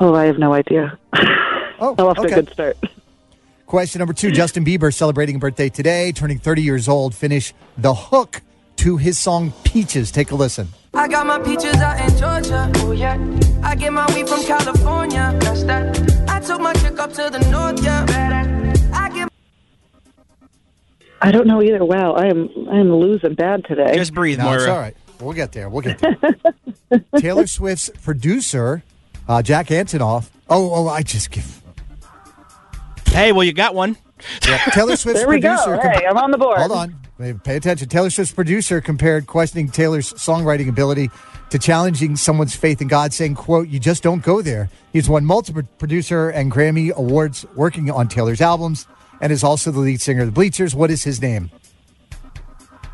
Oh, 0.00 0.14
I 0.14 0.24
have 0.24 0.38
no 0.38 0.54
idea. 0.54 0.98
Oh, 1.80 1.94
I'm 1.98 2.06
off 2.06 2.16
to 2.16 2.22
okay. 2.22 2.32
a 2.32 2.42
good 2.42 2.52
start. 2.52 2.76
Question 3.66 3.98
number 3.98 4.14
two 4.14 4.30
Justin 4.30 4.64
Bieber 4.64 4.92
celebrating 4.92 5.36
a 5.36 5.38
birthday 5.38 5.68
today, 5.68 6.12
turning 6.12 6.38
30 6.38 6.62
years 6.62 6.88
old. 6.88 7.14
Finish 7.14 7.52
the 7.76 7.94
hook 7.94 8.40
to 8.76 8.96
his 8.96 9.18
song 9.18 9.52
Peaches. 9.64 10.10
Take 10.10 10.30
a 10.30 10.34
listen. 10.34 10.68
I 10.94 11.06
got 11.06 11.26
my 11.26 11.38
peaches 11.38 11.74
out 11.76 12.00
in 12.00 12.16
Georgia. 12.18 12.72
Oh 12.76 12.92
yeah. 12.92 13.18
I 13.62 13.74
get 13.74 13.92
my 13.92 14.06
weed 14.14 14.28
from 14.28 14.42
California. 14.44 15.36
That's 15.40 15.64
that. 15.64 16.26
I 16.28 16.40
took 16.40 16.60
my 16.60 16.72
chick 16.74 16.98
up 16.98 17.12
to 17.12 17.28
the 17.30 17.40
north. 17.50 17.82
Yeah. 17.84 18.06
I 18.94 19.10
get 19.10 19.28
I 21.20 21.30
don't 21.30 21.46
know 21.46 21.60
either. 21.62 21.84
Wow, 21.84 22.14
I 22.14 22.26
am 22.26 22.48
I 22.70 22.78
am 22.78 22.92
losing 22.94 23.34
bad 23.34 23.64
today. 23.66 23.94
Just 23.94 24.14
breathe, 24.14 24.38
No, 24.38 24.44
Moira. 24.44 24.56
it's 24.60 24.68
all 24.68 24.78
right. 24.78 24.96
We'll 25.20 25.34
get 25.34 25.52
there. 25.52 25.68
We'll 25.68 25.82
get 25.82 25.98
there. 25.98 26.16
Taylor 27.20 27.46
Swift's 27.46 27.90
producer, 28.02 28.82
uh, 29.28 29.42
Jack 29.42 29.66
Antonoff. 29.66 30.30
Oh, 30.48 30.72
oh, 30.72 30.88
I 30.88 31.02
just 31.02 31.30
give. 31.30 31.57
Hey, 33.10 33.32
well, 33.32 33.44
you 33.44 33.52
got 33.52 33.74
one. 33.74 33.96
Yeah, 34.46 34.58
Taylor 34.72 34.96
Swift's 34.96 35.20
There 35.20 35.28
we 35.28 35.40
go. 35.40 35.56
producer. 35.56 35.80
Hey, 35.88 36.06
I'm 36.06 36.16
on 36.16 36.30
the 36.30 36.38
board. 36.38 36.58
Hold 36.58 36.72
on. 36.72 36.96
Pay 37.42 37.56
attention. 37.56 37.88
Taylor 37.88 38.10
Swift's 38.10 38.32
producer 38.32 38.80
compared 38.80 39.26
questioning 39.26 39.68
Taylor's 39.68 40.12
songwriting 40.12 40.68
ability 40.68 41.10
to 41.50 41.58
challenging 41.58 42.14
someone's 42.14 42.54
faith 42.54 42.80
in 42.80 42.86
God, 42.88 43.12
saying, 43.12 43.34
quote, 43.34 43.68
you 43.68 43.80
just 43.80 44.02
don't 44.02 44.22
go 44.22 44.40
there. 44.40 44.70
He's 44.92 45.08
won 45.08 45.24
multiple 45.24 45.62
producer 45.78 46.28
and 46.30 46.52
Grammy 46.52 46.92
awards 46.92 47.44
working 47.56 47.90
on 47.90 48.06
Taylor's 48.08 48.40
albums 48.40 48.86
and 49.20 49.32
is 49.32 49.42
also 49.42 49.72
the 49.72 49.80
lead 49.80 50.00
singer 50.00 50.20
of 50.20 50.26
the 50.26 50.32
Bleachers. 50.32 50.74
What 50.76 50.90
is 50.90 51.02
his 51.02 51.20
name? 51.20 51.50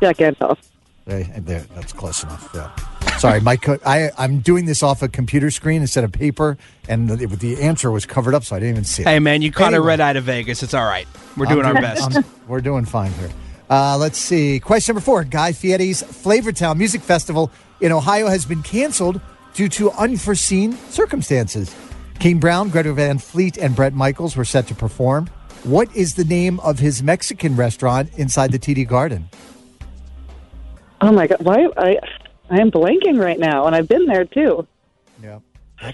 Jack 0.01 0.17
Antonoff. 0.17 0.57
Hey, 1.05 1.31
there, 1.37 1.59
that's 1.75 1.93
close 1.93 2.23
enough. 2.23 2.49
Yeah. 2.55 2.71
Sorry, 3.17 3.39
my 3.39 3.55
co- 3.55 3.79
I 3.85 4.11
I'm 4.17 4.39
doing 4.39 4.65
this 4.65 4.83
off 4.83 5.01
a 5.01 5.07
computer 5.07 5.49
screen 5.49 5.81
instead 5.81 6.03
of 6.03 6.11
paper, 6.11 6.57
and 6.89 7.09
the, 7.09 7.25
the 7.27 7.61
answer 7.61 7.89
was 7.89 8.05
covered 8.05 8.35
up, 8.35 8.43
so 8.43 8.55
I 8.55 8.59
didn't 8.59 8.71
even 8.75 8.83
see 8.83 9.01
it. 9.03 9.07
Hey, 9.07 9.19
man, 9.19 9.41
you 9.41 9.51
caught 9.51 9.73
a 9.73 9.77
Anyway. 9.77 9.87
red 9.87 9.99
eye 10.01 10.13
to 10.13 10.21
Vegas. 10.21 10.61
It's 10.61 10.73
all 10.73 10.85
right. 10.85 11.07
We're 11.37 11.47
I'm 11.47 11.53
doing 11.53 11.65
our 11.65 11.73
best. 11.73 12.13
I'm- 12.15 12.25
we're 12.47 12.61
doing 12.61 12.85
fine 12.85 13.11
here. 13.13 13.29
Uh, 13.69 13.97
let's 13.97 14.17
see. 14.19 14.59
Question 14.59 14.93
number 14.93 15.03
four: 15.05 15.23
Guy 15.23 15.53
Fieri's 15.53 16.03
Flavortown 16.03 16.77
Music 16.77 17.01
Festival 17.01 17.51
in 17.81 17.91
Ohio 17.91 18.27
has 18.27 18.45
been 18.45 18.61
canceled 18.61 19.19
due 19.55 19.69
to 19.69 19.91
unforeseen 19.91 20.73
circumstances. 20.89 21.73
Kane 22.19 22.39
Brown, 22.39 22.69
Greta 22.69 22.93
Van 22.93 23.17
Fleet, 23.17 23.57
and 23.57 23.75
Bret 23.75 23.93
Michaels 23.93 24.35
were 24.35 24.45
set 24.45 24.67
to 24.67 24.75
perform. 24.75 25.27
What 25.63 25.93
is 25.95 26.13
the 26.15 26.25
name 26.25 26.59
of 26.59 26.77
his 26.79 27.01
Mexican 27.01 27.55
restaurant 27.55 28.09
inside 28.17 28.51
the 28.51 28.59
TD 28.59 28.87
Garden? 28.87 29.29
Oh 31.01 31.11
my 31.11 31.25
god, 31.27 31.37
why 31.41 31.67
I 31.77 31.97
I 32.49 32.59
am 32.59 32.71
blanking 32.71 33.19
right 33.19 33.39
now, 33.39 33.65
and 33.65 33.75
I've 33.75 33.87
been 33.87 34.05
there 34.05 34.25
too. 34.25 34.67
Yeah. 35.21 35.39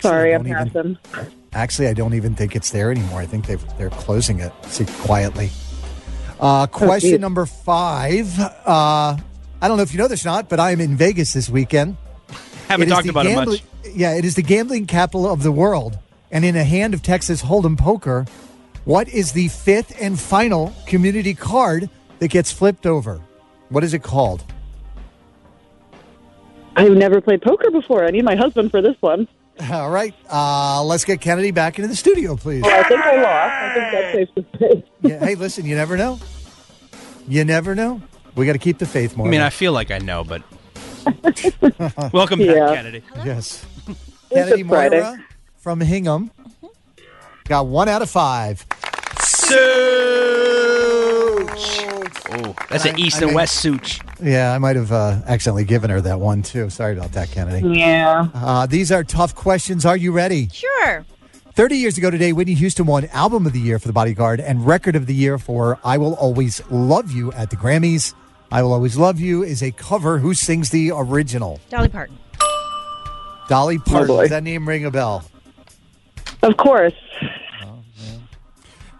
Sorry, 0.02 0.34
I 0.34 0.38
I'm 0.38 0.44
don't 0.44 0.70
even- 0.70 0.96
passing. 1.14 1.28
Actually, 1.54 1.88
I 1.90 1.94
don't 1.94 2.14
even 2.14 2.34
think 2.34 2.56
it's 2.56 2.70
there 2.70 2.92
anymore. 2.92 3.20
I 3.20 3.26
think 3.26 3.46
they've, 3.46 3.78
they're 3.78 3.90
closing 3.90 4.40
it 4.40 4.54
see, 4.68 4.86
quietly. 5.02 5.50
Uh, 6.40 6.66
question 6.68 7.12
geez. 7.12 7.20
number 7.20 7.46
five. 7.46 8.40
Uh, 8.40 9.18
I 9.62 9.68
don't 9.68 9.76
know 9.76 9.84
if 9.84 9.92
you 9.94 9.98
know 10.00 10.08
this 10.08 10.26
or 10.26 10.30
not, 10.30 10.48
but 10.48 10.60
I 10.62 10.72
am 10.72 10.80
in 10.80 10.96
Vegas 10.96 11.34
this 11.34 11.50
weekend. 11.50 11.98
Haven't 12.70 12.84
It 12.84 12.88
is 12.88 12.94
talked 12.94 13.04
the 13.06 13.10
about 13.12 13.26
it 13.26 13.36
much. 13.36 13.64
Yeah, 13.94 14.14
it 14.16 14.24
is 14.24 14.36
the 14.36 14.42
gambling 14.42 14.88
capital 14.88 15.30
of 15.30 15.44
the 15.44 15.52
world. 15.52 16.00
And 16.32 16.46
in 16.46 16.56
a 16.56 16.64
hand 16.64 16.94
of 16.94 17.04
Texas 17.04 17.42
Hold'em 17.44 17.78
poker, 17.78 18.26
what 18.86 19.10
is 19.10 19.34
the 19.34 19.50
fifth 19.50 19.94
and 20.02 20.18
final 20.18 20.74
community 20.88 21.34
card 21.34 21.90
that 22.20 22.30
gets 22.30 22.50
flipped 22.52 22.86
over? 22.86 23.20
What 23.70 23.84
is 23.84 23.94
it 23.94 24.04
called? 24.04 24.46
I've 26.76 26.92
never 26.94 27.22
played 27.22 27.42
poker 27.42 27.70
before. 27.72 28.06
I 28.06 28.12
need 28.12 28.24
my 28.26 28.36
husband 28.36 28.72
for 28.72 28.82
this 28.82 28.96
one. 29.02 29.28
All 29.72 29.90
right, 29.92 30.14
uh, 30.32 30.84
let's 30.84 31.06
get 31.06 31.22
Kennedy 31.22 31.52
back 31.52 31.78
into 31.78 31.88
the 31.88 31.96
studio, 31.96 32.36
please. 32.36 32.64
Well, 32.64 32.80
I 32.80 32.88
think 32.88 33.02
I 33.02 33.22
lost. 33.22 33.54
I 33.54 33.74
think 33.74 33.92
that's 33.92 34.14
safe 34.14 34.30
to 34.36 34.58
say. 34.58 34.84
Yeah, 35.02 35.20
hey, 35.26 35.36
listen, 35.36 35.66
you 35.66 35.76
never 35.76 35.98
know. 35.98 36.20
You 37.28 37.44
never 37.46 37.76
know. 37.76 38.02
We 38.36 38.46
got 38.46 38.54
to 38.54 38.60
keep 38.60 38.78
the 38.80 38.86
faith 38.86 39.16
more. 39.18 39.28
I 39.28 39.30
mean, 39.30 39.42
I 39.42 39.50
feel 39.50 39.74
like 39.74 39.92
I 39.92 40.00
know, 40.00 40.24
but 40.24 40.42
welcome 42.14 42.40
back, 42.40 42.48
Yeah. 42.56 42.74
Kennedy. 42.76 43.04
yes. 43.26 43.66
It's 43.88 44.00
Kennedy 44.34 44.62
a 44.62 44.66
Moira 44.66 45.26
from 45.58 45.82
Hingham 45.82 46.32
got 47.46 47.68
one 47.68 47.90
out 47.90 48.02
of 48.02 48.10
five. 48.10 48.66
Oh, 52.60 52.66
that's 52.70 52.86
an 52.86 53.00
east 53.00 53.18
I 53.18 53.20
and 53.20 53.28
mean- 53.28 53.36
west 53.36 53.56
such. 53.62 54.00
Yeah, 54.22 54.54
I 54.54 54.58
might 54.58 54.76
have 54.76 54.92
uh, 54.92 55.22
accidentally 55.28 55.64
given 55.66 55.90
her 55.90 56.02
that 56.02 56.20
one 56.20 56.42
too. 56.44 56.70
Sorry 56.70 56.96
about 56.98 57.12
that, 57.14 57.32
Kennedy. 57.32 57.68
Yeah. 57.80 58.28
Uh, 58.34 58.66
these 58.66 58.92
are 58.92 59.04
tough 59.04 59.34
questions. 59.36 59.86
Are 59.86 59.98
you 59.98 60.12
ready? 60.12 60.50
Sure. 60.52 61.06
30 61.54 61.76
years 61.78 61.98
ago 61.98 62.10
today, 62.10 62.32
Whitney 62.32 62.54
Houston 62.54 62.86
won 62.86 63.06
Album 63.08 63.46
of 63.46 63.52
the 63.54 63.60
Year 63.60 63.78
for 63.80 63.88
The 63.88 63.94
Bodyguard 63.94 64.40
and 64.40 64.66
Record 64.66 64.96
of 64.96 65.06
the 65.06 65.14
Year 65.14 65.38
for 65.38 65.80
I 65.84 65.98
Will 65.98 66.14
Always 66.16 66.62
Love 66.70 67.12
You 67.12 67.32
at 67.34 67.50
the 67.50 67.58
Grammys. 67.58 68.14
I 68.52 68.64
Will 68.64 68.72
Always 68.74 68.96
Love 68.98 69.20
You 69.20 69.44
is 69.44 69.62
a 69.62 69.72
cover. 69.72 70.20
Who 70.20 70.34
sings 70.34 70.70
the 70.70 70.92
original? 70.94 71.60
Dolly 71.70 71.90
Parton. 71.90 72.18
Dolly 73.50 73.80
Parton. 73.80 74.08
boy. 74.08 74.22
Does 74.22 74.30
that 74.30 74.44
name 74.44 74.68
ring 74.68 74.86
a 74.86 74.92
bell? 74.92 75.26
Of 76.42 76.56
course. 76.58 76.94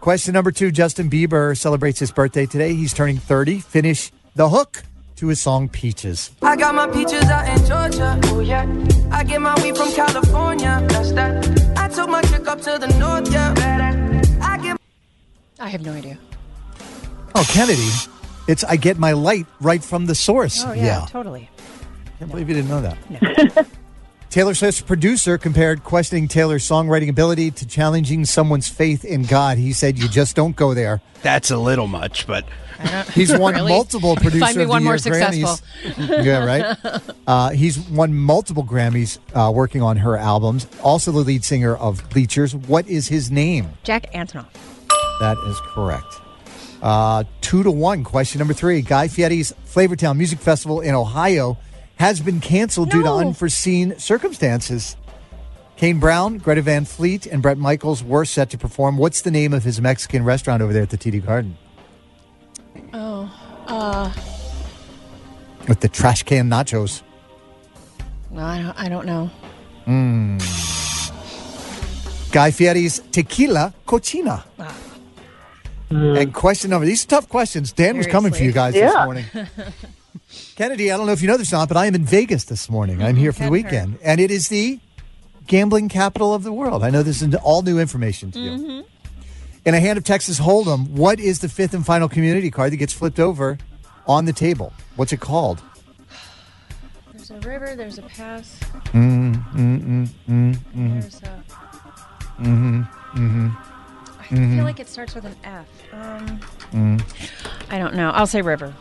Question 0.02 0.34
number 0.34 0.50
two 0.50 0.72
Justin 0.72 1.08
Bieber 1.08 1.56
celebrates 1.56 2.00
his 2.00 2.10
birthday 2.10 2.44
today. 2.44 2.74
He's 2.74 2.92
turning 2.92 3.18
30. 3.18 3.60
Finish 3.60 4.10
the 4.34 4.48
hook 4.48 4.82
to 5.14 5.28
his 5.28 5.40
song 5.40 5.68
Peaches. 5.68 6.32
I 6.42 6.56
got 6.56 6.74
my 6.74 6.88
peaches 6.88 7.22
out 7.30 7.46
in 7.46 7.64
Georgia. 7.64 8.18
Oh 8.24 8.40
yeah. 8.40 8.66
I 9.12 9.22
get 9.22 9.40
my 9.40 9.54
weed 9.62 9.76
from 9.76 9.92
California. 9.92 10.84
That's 10.88 11.12
that. 11.12 11.78
I 11.78 11.86
took 11.86 12.08
my 12.08 12.20
chick 12.22 12.48
up 12.48 12.60
to 12.62 12.78
the 12.80 12.88
north. 12.98 13.32
Yeah. 13.32 13.54
I 14.42 14.58
get 14.58 14.76
I 15.60 15.68
have 15.68 15.86
no 15.86 15.92
idea. 15.92 16.18
Oh, 17.36 17.46
Kennedy. 17.48 17.90
It's 18.48 18.64
I 18.64 18.74
Get 18.74 18.98
My 18.98 19.12
Light 19.12 19.46
right 19.60 19.84
from 19.84 20.06
the 20.06 20.16
source. 20.16 20.64
Oh 20.64 20.72
yeah, 20.72 21.06
totally. 21.10 21.48
I 22.06 22.18
Can't 22.18 22.30
believe 22.32 22.48
you 22.48 22.56
didn't 22.56 22.70
know 22.70 22.80
that. 22.80 23.66
Taylor 24.32 24.54
Swift's 24.54 24.80
producer 24.80 25.36
compared 25.36 25.84
questioning 25.84 26.26
Taylor's 26.26 26.66
songwriting 26.66 27.10
ability 27.10 27.50
to 27.50 27.66
challenging 27.66 28.24
someone's 28.24 28.66
faith 28.66 29.04
in 29.04 29.24
God. 29.24 29.58
He 29.58 29.74
said, 29.74 29.98
"You 29.98 30.08
just 30.08 30.34
don't 30.34 30.56
go 30.56 30.72
there." 30.72 31.02
That's 31.20 31.50
a 31.50 31.58
little 31.58 31.86
much, 31.86 32.26
but 32.26 32.46
He's 33.12 33.30
won 33.38 33.52
Really? 33.52 33.68
multiple 33.68 34.16
producer 34.16 34.38
Find 34.40 34.56
me 34.56 34.62
of 34.62 34.68
the 34.68 34.70
one 34.70 34.82
year 34.82 34.90
more 34.92 34.96
successful. 34.98 35.58
Grammys. 35.84 36.24
yeah, 36.24 36.44
right. 36.46 37.10
Uh, 37.26 37.50
he's 37.50 37.78
won 37.78 38.14
multiple 38.14 38.64
Grammys 38.64 39.18
uh, 39.34 39.52
working 39.52 39.82
on 39.82 39.98
her 39.98 40.16
albums. 40.16 40.66
Also, 40.82 41.12
the 41.12 41.18
lead 41.18 41.44
singer 41.44 41.76
of 41.76 42.02
Bleachers. 42.08 42.54
What 42.56 42.88
is 42.88 43.08
his 43.08 43.30
name? 43.30 43.68
Jack 43.82 44.10
Antonoff. 44.14 44.46
That 45.20 45.36
is 45.46 45.60
correct. 45.74 46.22
Uh, 46.80 47.24
two 47.42 47.62
to 47.62 47.70
one. 47.70 48.02
Question 48.02 48.38
number 48.38 48.54
three. 48.54 48.80
Guy 48.80 49.08
Fieri's 49.08 49.52
Flavortown 49.66 50.16
Music 50.16 50.38
Festival 50.38 50.80
in 50.80 50.94
Ohio 50.94 51.58
has 52.02 52.18
been 52.20 52.40
canceled 52.40 52.90
due 52.90 53.00
to 53.00 53.12
unforeseen 53.12 53.96
circumstances. 53.96 54.96
Kane 55.76 56.00
Brown, 56.00 56.38
Greta 56.38 56.60
Van 56.60 56.84
Fleet, 56.84 57.26
and 57.26 57.40
Bret 57.40 57.58
Michaels 57.58 58.02
were 58.02 58.24
set 58.24 58.50
to 58.50 58.58
perform. 58.58 58.98
What's 58.98 59.20
the 59.20 59.30
name 59.30 59.52
of 59.52 59.62
his 59.62 59.80
Mexican 59.80 60.24
restaurant 60.24 60.62
over 60.64 60.72
there 60.72 60.82
at 60.82 60.90
the 60.90 60.98
TD 60.98 61.24
Garden 61.24 61.56
Oh, 62.92 63.30
uh, 63.68 64.12
with 65.68 65.78
the 65.78 65.88
trash 65.88 66.24
can 66.24 66.50
nachos? 66.50 67.02
no, 68.32 68.42
I 68.42 68.60
don't, 68.60 68.78
I 68.80 68.88
don't 68.88 69.06
know. 69.06 69.30
Hmm. 69.84 70.38
Guy 72.32 72.50
Fieri's 72.50 72.98
Tequila 73.12 73.72
Cocina. 73.86 74.42
Ah. 74.58 74.76
Hmm. 75.88 76.16
And 76.16 76.34
question 76.34 76.70
number 76.70 76.84
these 76.84 77.04
are 77.04 77.08
tough 77.08 77.28
questions. 77.28 77.72
Dan 77.72 77.96
was 77.96 78.08
coming 78.08 78.32
for 78.32 78.42
you 78.42 78.50
guys 78.50 78.74
this 78.74 78.92
morning. 78.92 79.26
Kennedy, 80.56 80.92
I 80.92 80.96
don't 80.96 81.06
know 81.06 81.12
if 81.12 81.22
you 81.22 81.28
know 81.28 81.36
this 81.36 81.52
or 81.52 81.56
not, 81.56 81.68
but 81.68 81.76
I 81.76 81.86
am 81.86 81.94
in 81.94 82.04
Vegas 82.04 82.44
this 82.44 82.70
morning. 82.70 83.02
I'm 83.02 83.16
here 83.16 83.32
for 83.32 83.44
the 83.44 83.50
weekend, 83.50 83.98
and 84.02 84.20
it 84.20 84.30
is 84.30 84.48
the 84.48 84.80
gambling 85.46 85.88
capital 85.88 86.34
of 86.34 86.42
the 86.42 86.52
world. 86.52 86.82
I 86.82 86.90
know 86.90 87.02
this 87.02 87.22
is 87.22 87.34
all 87.36 87.62
new 87.62 87.78
information 87.78 88.30
to 88.32 88.38
you. 88.38 88.84
In 89.64 89.74
a 89.74 89.80
hand 89.80 89.96
of 89.96 90.04
Texas 90.04 90.40
Hold'em, 90.40 90.88
what 90.90 91.20
is 91.20 91.38
the 91.40 91.48
fifth 91.48 91.72
and 91.72 91.86
final 91.86 92.08
community 92.08 92.50
card 92.50 92.72
that 92.72 92.78
gets 92.78 92.92
flipped 92.92 93.20
over 93.20 93.58
on 94.06 94.24
the 94.24 94.32
table? 94.32 94.72
What's 94.96 95.12
it 95.12 95.20
called? 95.20 95.62
There's 97.12 97.30
a 97.30 97.38
river. 97.48 97.76
There's 97.76 97.98
a 97.98 98.02
pass. 98.02 98.58
Mm, 98.92 99.34
mm, 99.52 99.80
mm, 99.84 100.08
mm, 100.28 100.56
mm. 100.56 101.00
There's 101.00 101.22
a. 101.22 101.44
Mm-hmm. 102.40 102.82
Mm-hmm. 102.82 103.48
I 104.18 104.56
feel 104.56 104.64
like 104.64 104.80
it 104.80 104.88
starts 104.88 105.14
with 105.14 105.26
an 105.26 105.36
F. 105.44 105.66
Um. 105.92 106.98
I 107.70 107.78
don't 107.78 107.94
know. 107.94 108.10
I'll 108.10 108.26
say 108.26 108.42
river. 108.42 108.74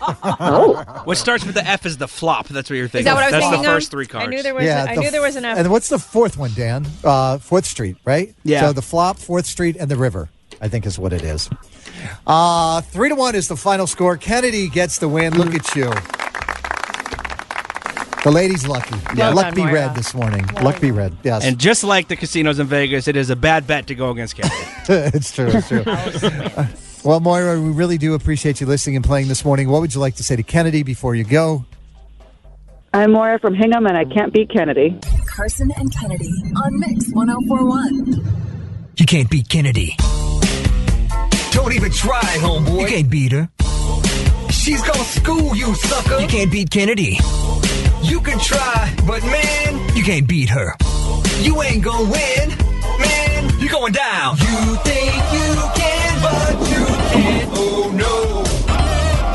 What 0.00 1.16
starts 1.16 1.44
with 1.44 1.54
the 1.54 1.66
F 1.66 1.86
is 1.86 1.98
the 1.98 2.08
flop. 2.08 2.48
That's 2.48 2.70
what 2.70 2.76
you're 2.76 2.88
thinking. 2.88 3.00
Is 3.00 3.04
that 3.06 3.14
what 3.14 3.22
I 3.24 3.26
was 3.26 3.32
That's 3.32 3.44
thinking 3.44 3.62
the 3.62 3.68
of? 3.68 3.74
first 3.74 3.90
three 3.90 4.06
cards. 4.06 4.26
I 4.26 4.30
knew 4.30 4.42
there 4.42 4.54
was. 4.54 4.64
Yeah, 4.64 4.84
a, 4.84 4.88
I 4.90 4.94
the 4.94 5.00
knew 5.02 5.10
there 5.10 5.22
was 5.22 5.36
an 5.36 5.44
F. 5.44 5.58
And 5.58 5.70
what's 5.70 5.88
the 5.88 5.98
fourth 5.98 6.36
one, 6.36 6.52
Dan? 6.54 6.86
Uh, 7.04 7.38
Fourth 7.38 7.66
Street, 7.66 7.96
right? 8.04 8.34
Yeah. 8.44 8.60
So 8.62 8.72
the 8.72 8.82
flop, 8.82 9.18
Fourth 9.18 9.46
Street, 9.46 9.76
and 9.78 9.90
the 9.90 9.96
river. 9.96 10.28
I 10.60 10.68
think 10.68 10.84
is 10.84 10.98
what 10.98 11.12
it 11.12 11.22
is. 11.22 11.48
Uh, 12.26 12.80
three 12.82 13.08
to 13.08 13.14
one 13.14 13.34
is 13.34 13.48
the 13.48 13.56
final 13.56 13.86
score. 13.86 14.16
Kennedy 14.18 14.68
gets 14.68 14.98
the 14.98 15.08
win. 15.08 15.36
Look 15.36 15.54
at 15.54 15.74
you. 15.74 15.90
The 18.22 18.30
lady's 18.30 18.66
lucky. 18.68 18.96
Yeah, 19.16 19.28
Well 19.28 19.36
luck 19.36 19.54
be 19.54 19.64
red 19.64 19.94
this 19.94 20.12
morning. 20.12 20.44
luck 20.62 20.78
be 20.78 20.90
red. 20.90 21.16
Yes, 21.22 21.42
And 21.42 21.58
just 21.58 21.82
like 21.82 22.08
the 22.08 22.16
casinos 22.16 22.58
in 22.58 22.66
Vegas, 22.66 23.08
it 23.08 23.16
is 23.16 23.30
a 23.30 23.36
bad 23.36 23.66
bet 23.66 23.86
to 23.86 23.94
go 23.94 24.10
against 24.10 24.36
Kennedy. 24.36 24.54
it's 25.16 25.32
true. 25.32 25.48
It's 25.50 25.68
true. 25.68 25.84
well, 27.04 27.20
Moira, 27.20 27.60
we 27.60 27.70
really 27.70 27.98
do 27.98 28.14
appreciate 28.14 28.60
you 28.60 28.66
listening 28.66 28.96
and 28.96 29.04
playing 29.04 29.28
this 29.28 29.44
morning. 29.44 29.68
What 29.70 29.80
would 29.80 29.94
you 29.94 30.00
like 30.00 30.16
to 30.16 30.24
say 30.24 30.36
to 30.36 30.42
Kennedy 30.42 30.82
before 30.82 31.14
you 31.14 31.24
go? 31.24 31.64
I'm 32.92 33.12
Moira 33.12 33.38
from 33.38 33.54
Hingham, 33.54 33.86
and 33.86 33.96
I 33.96 34.04
can't 34.04 34.32
beat 34.32 34.50
Kennedy. 34.50 34.98
Carson 35.26 35.70
and 35.76 35.94
Kennedy 35.94 36.28
on 36.56 36.78
Mix 36.80 37.06
1041. 37.12 38.92
You 38.96 39.06
can't 39.06 39.30
beat 39.30 39.48
Kennedy. 39.48 39.94
Don't 41.52 41.72
even 41.72 41.90
try, 41.92 42.20
homeboy. 42.20 42.80
You 42.80 42.86
can't 42.86 43.10
beat 43.10 43.32
her. 43.32 43.48
She's 44.50 44.82
gonna 44.82 45.04
school 45.04 45.54
you, 45.56 45.74
sucker. 45.74 46.20
You 46.20 46.26
can't 46.28 46.50
beat 46.50 46.70
Kennedy. 46.70 47.18
You 48.02 48.20
can 48.20 48.38
try, 48.38 48.94
but 49.06 49.22
man, 49.24 49.96
You 49.96 50.02
can't 50.02 50.26
beat 50.28 50.48
her. 50.50 50.74
you 51.40 51.62
ain't 51.62 51.82
gonna 51.84 52.10
win. 52.10 52.48
Man, 52.98 53.58
you're 53.60 53.70
going 53.70 53.92
down. 53.92 54.36
You 54.38 54.76
think 54.84 55.14
you 55.32 55.54
can, 55.74 55.79
but 56.22 56.52
you 56.68 56.86
can't. 57.10 57.50
Oh 57.54 57.90
no. 57.94 58.42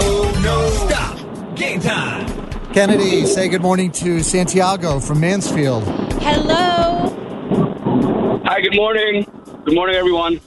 Oh 0.02 0.42
no. 0.44 0.70
Stop. 0.88 1.56
Game 1.56 1.80
time. 1.80 2.74
Kennedy, 2.74 3.26
say 3.26 3.48
good 3.48 3.62
morning 3.62 3.92
to 3.94 4.22
Santiago 4.22 5.00
from 5.00 5.20
Mansfield. 5.20 5.84
Hello. 6.22 7.12
Hi, 8.46 8.62
good 8.62 8.76
morning. 8.76 9.26
Good 9.64 9.74
morning, 9.74 9.96
everyone. 9.96 10.40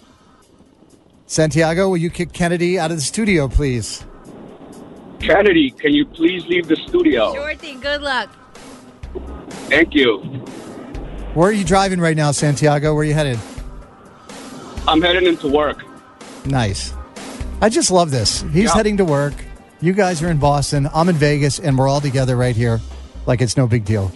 Santiago, 1.27 1.89
will 1.89 1.97
you 1.97 2.11
kick 2.11 2.33
Kennedy 2.33 2.79
out 2.79 2.91
of 2.91 2.97
the 2.97 3.03
studio, 3.03 3.49
please? 3.49 4.05
Kennedy, 5.21 5.71
can 5.71 5.93
you 5.93 6.07
please 6.07 6.47
leave 6.47 6.69
the 6.69 6.77
studio? 6.77 7.35
Sure 7.35 7.55
thing. 7.55 7.81
Good 7.81 8.03
luck. 8.03 8.31
Thank 9.69 9.95
you. 9.95 10.19
Where 11.35 11.49
are 11.49 11.53
you 11.53 11.65
driving 11.65 12.01
right 12.01 12.17
now, 12.17 12.31
Santiago? 12.31 12.95
Where 12.95 13.03
are 13.03 13.05
you 13.05 13.15
headed? 13.15 13.39
I'm 14.87 15.03
heading 15.03 15.27
into 15.27 15.49
work. 15.49 15.85
Nice. 16.45 16.93
I 17.61 17.69
just 17.69 17.91
love 17.91 18.11
this. 18.11 18.43
He's 18.53 18.65
Yeah. 18.65 18.75
heading 18.75 18.97
to 18.99 19.05
work. 19.05 19.35
You 19.81 19.93
guys 19.93 20.23
are 20.23 20.31
in 20.31 20.39
Boston. 20.39 20.89
I'm 20.95 21.09
in 21.09 21.17
Vegas, 21.17 21.59
and 21.59 21.79
we're 21.79 21.89
all 21.89 22.01
together 22.01 22.37
right 22.37 22.55
here, 22.57 22.81
like 23.27 23.41
it's 23.41 23.57
no 23.57 23.67
big 23.67 23.85
deal. 23.85 24.11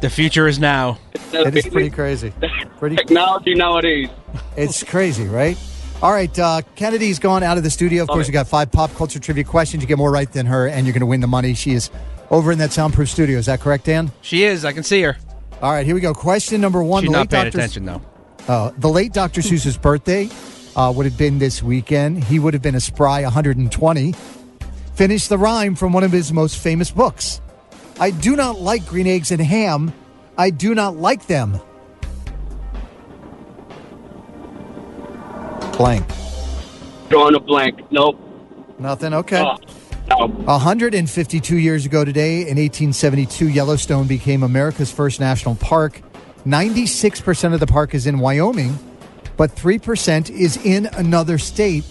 The 0.00 0.10
future 0.10 0.46
is 0.46 0.58
now. 0.58 0.98
It 1.32 1.54
is 1.56 1.66
pretty 1.66 1.90
crazy. 1.90 2.32
Pretty 2.78 2.96
Technology 2.96 3.54
nowadays. 3.54 4.10
It's 4.54 4.84
crazy, 4.84 5.24
right? 5.26 5.56
All 6.02 6.12
right, 6.12 6.38
uh, 6.38 6.60
Kennedy's 6.74 7.18
gone 7.18 7.42
out 7.42 7.56
of 7.56 7.62
the 7.64 7.70
studio. 7.70 8.02
Of 8.02 8.08
course, 8.10 8.26
you 8.26 8.32
got 8.34 8.46
five 8.46 8.70
pop 8.70 8.94
culture 8.94 9.18
trivia 9.18 9.44
questions. 9.44 9.82
You 9.82 9.86
get 9.86 9.96
more 9.96 10.10
right 10.10 10.30
than 10.30 10.44
her, 10.44 10.66
and 10.68 10.86
you're 10.86 10.92
going 10.92 11.00
to 11.00 11.06
win 11.06 11.20
the 11.22 11.26
money. 11.26 11.54
She 11.54 11.72
is 11.72 11.88
over 12.30 12.52
in 12.52 12.58
that 12.58 12.72
soundproof 12.74 13.08
studio. 13.08 13.38
Is 13.38 13.46
that 13.46 13.60
correct, 13.60 13.86
Dan? 13.86 14.12
She 14.20 14.44
is. 14.44 14.66
I 14.66 14.72
can 14.74 14.82
see 14.82 15.00
her. 15.02 15.16
All 15.62 15.72
right, 15.72 15.86
here 15.86 15.94
we 15.94 16.02
go. 16.02 16.12
Question 16.12 16.60
number 16.60 16.82
one. 16.82 17.02
She's 17.02 17.08
The 17.10 17.16
not 17.16 17.20
late 17.20 17.30
paying 17.30 17.44
Dr. 17.46 17.58
attention 17.58 17.84
though. 17.86 18.02
Uh, 18.46 18.72
the 18.76 18.90
late 18.90 19.14
Dr. 19.14 19.40
Seuss's 19.40 19.78
birthday 19.78 20.28
uh, 20.76 20.92
would 20.94 21.06
have 21.06 21.18
been 21.18 21.38
this 21.38 21.62
weekend. 21.62 22.22
He 22.22 22.38
would 22.38 22.54
have 22.54 22.62
been 22.62 22.74
a 22.74 22.80
spry 22.80 23.22
120. 23.22 24.14
Finished 24.94 25.28
the 25.28 25.38
rhyme 25.38 25.74
from 25.74 25.92
one 25.92 26.04
of 26.04 26.12
his 26.12 26.32
most 26.32 26.58
famous 26.58 26.90
books. 26.90 27.40
I 27.98 28.10
do 28.10 28.36
not 28.36 28.60
like 28.60 28.86
green 28.86 29.06
eggs 29.06 29.30
and 29.32 29.40
ham. 29.40 29.92
I 30.38 30.50
do 30.50 30.74
not 30.74 30.96
like 30.96 31.26
them. 31.26 31.58
Blank. 35.76 36.06
Drawing 37.08 37.34
a 37.34 37.40
blank. 37.40 37.80
Nope. 37.90 38.20
Nothing. 38.78 39.14
Okay. 39.14 39.42
Oh, 39.42 39.56
no. 40.08 40.26
152 40.26 41.56
years 41.56 41.86
ago 41.86 42.04
today, 42.04 42.42
in 42.42 42.58
1872, 42.58 43.48
Yellowstone 43.48 44.06
became 44.06 44.42
America's 44.42 44.92
first 44.92 45.20
national 45.20 45.54
park. 45.56 46.02
96% 46.46 47.54
of 47.54 47.60
the 47.60 47.66
park 47.66 47.94
is 47.94 48.06
in 48.06 48.18
Wyoming, 48.18 48.78
but 49.36 49.54
3% 49.54 50.30
is 50.30 50.56
in 50.64 50.86
another 50.86 51.38
state 51.38 51.84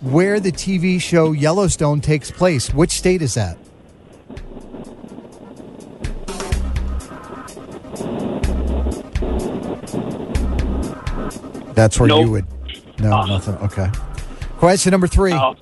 where 0.00 0.40
the 0.40 0.52
TV 0.52 1.00
show 1.00 1.32
Yellowstone 1.32 2.00
takes 2.00 2.30
place. 2.30 2.74
Which 2.74 2.90
state 2.90 3.22
is 3.22 3.34
that? 3.34 3.56
That's 11.74 11.98
where 11.98 12.08
Nope. 12.08 12.24
you 12.24 12.30
would. 12.32 12.46
No, 13.00 13.12
uh-huh. 13.12 13.26
nothing. 13.26 13.54
Okay. 13.56 13.90
Question 14.58 14.90
number 14.90 15.06
three. 15.06 15.32
Uh-huh. 15.32 15.54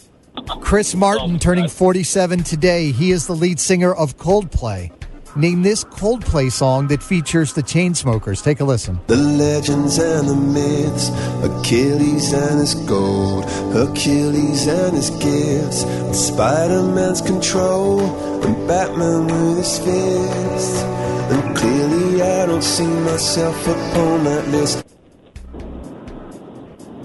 Chris 0.61 0.95
Martin 0.95 1.37
oh, 1.37 1.39
turning 1.39 1.69
47 1.69 2.43
today. 2.45 2.93
He 2.93 3.11
is 3.11 3.27
the 3.27 3.35
lead 3.35 3.61
singer 3.61 3.95
of 3.95 4.17
Coldplay. 4.17 4.93
Name 5.37 5.63
this 5.63 5.85
Coldplay 5.85 6.51
song 6.51 6.89
that 6.89 7.03
features 7.03 7.53
the 7.53 7.63
Chainsmokers. 7.63 8.43
Take 8.43 8.59
a 8.61 8.65
listen. 8.65 8.99
The 9.07 9.17
legends 9.17 9.99
and 9.99 10.29
the 10.29 10.35
myths, 10.35 11.09
Achilles 11.45 12.33
and 12.33 12.59
his 12.59 12.75
gold, 12.75 13.45
Achilles 13.75 14.67
and 14.67 14.97
his 14.97 15.11
gifts, 15.11 15.85
and 15.85 16.17
Spider 16.17 16.83
Man's 16.83 17.21
control, 17.21 18.01
and 18.45 18.67
Batman 18.67 19.27
with 19.27 19.59
his 19.59 19.79
fist. 19.79 20.85
And 20.85 21.57
clearly, 21.57 22.23
I 22.23 22.47
don't 22.47 22.63
see 22.65 22.87
myself 22.87 23.69
upon 23.69 24.25
that 24.25 24.49
list. 24.49 24.85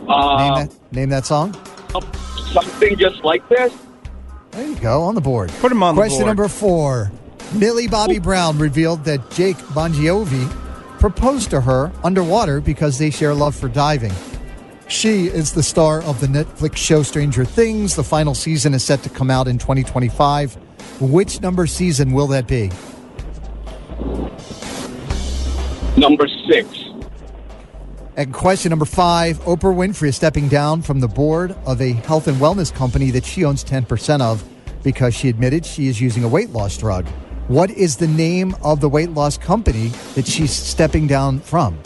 Uh, 0.08 0.38
name, 0.38 0.68
that, 0.68 0.92
name 0.92 1.10
that 1.10 1.26
song. 1.28 1.56
Something 2.52 2.98
just 2.98 3.24
like 3.24 3.48
this? 3.50 3.72
There 4.52 4.66
you 4.68 4.76
go, 4.78 5.04
on 5.04 5.14
the 5.14 5.22
board. 5.22 5.52
Put 5.60 5.72
him 5.72 5.84
on 5.84 5.94
Question 5.94 6.20
the 6.20 6.24
board. 6.24 6.28
number 6.28 6.48
four. 6.48 7.12
Millie 7.56 7.88
Bobby 7.88 8.20
Brown 8.20 8.58
revealed 8.58 9.06
that 9.06 9.32
Jake 9.32 9.56
Bongiovi 9.56 10.50
proposed 11.00 11.50
to 11.52 11.62
her 11.62 11.90
underwater 12.04 12.60
because 12.60 12.98
they 12.98 13.10
share 13.10 13.34
love 13.34 13.56
for 13.56 13.70
diving. 13.70 14.12
She 14.90 15.28
is 15.28 15.54
the 15.54 15.64
star 15.64 16.02
of 16.02 16.20
the 16.20 16.28
Netflix 16.28 16.76
show 16.76 17.02
Stranger 17.02 17.46
Things. 17.46 17.96
The 17.96 18.04
final 18.04 18.36
season 18.36 18.74
is 18.74 18.84
set 18.84 19.04
to 19.04 19.10
come 19.10 19.32
out 19.32 19.48
in 19.48 19.58
2025. 19.58 20.56
Which 21.00 21.40
number 21.40 21.66
season 21.66 22.12
will 22.12 22.28
that 22.28 22.46
be? 22.46 22.72
Number 25.96 26.28
six. 26.50 26.68
And 28.18 28.34
question 28.34 28.72
number 28.72 28.86
five 28.86 29.38
Oprah 29.46 29.74
Winfrey 29.74 30.10
is 30.10 30.18
stepping 30.18 30.50
down 30.50 30.82
from 30.82 31.00
the 31.00 31.08
board 31.08 31.56
of 31.66 31.82
a 31.82 31.94
health 31.94 32.28
and 32.28 32.36
wellness 32.38 32.74
company 32.74 33.12
that 33.12 33.24
she 33.24 33.46
owns 33.46 33.64
10% 33.64 34.20
of 34.20 34.44
because 34.84 35.16
she 35.16 35.30
admitted 35.30 35.66
she 35.66 35.88
is 35.88 36.02
using 36.02 36.26
a 36.26 36.28
weight 36.28 36.50
loss 36.50 36.78
drug. 36.78 37.08
What 37.48 37.70
is 37.70 37.98
the 37.98 38.08
name 38.08 38.56
of 38.64 38.80
the 38.82 38.90
weight 38.90 39.12
loss 39.12 39.38
company 39.38 39.90
that 40.16 40.26
she's 40.26 40.52
stepping 40.52 41.06
down 41.06 41.40
from? 41.40 41.78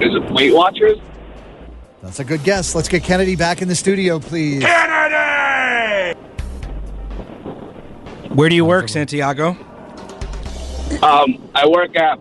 Is 0.00 0.14
it 0.14 0.30
Weight 0.32 0.52
Watchers? 0.52 0.98
That's 2.02 2.18
a 2.18 2.24
good 2.24 2.42
guess. 2.42 2.74
Let's 2.74 2.88
get 2.88 3.04
Kennedy 3.04 3.36
back 3.36 3.62
in 3.62 3.68
the 3.68 3.74
studio, 3.76 4.18
please. 4.18 4.64
Kennedy! 4.64 6.18
Where 8.34 8.48
do 8.48 8.56
you 8.56 8.64
work, 8.64 8.88
Santiago? 8.88 9.50
Um, 11.02 11.50
I 11.54 11.68
work 11.68 11.94
at 11.96 12.18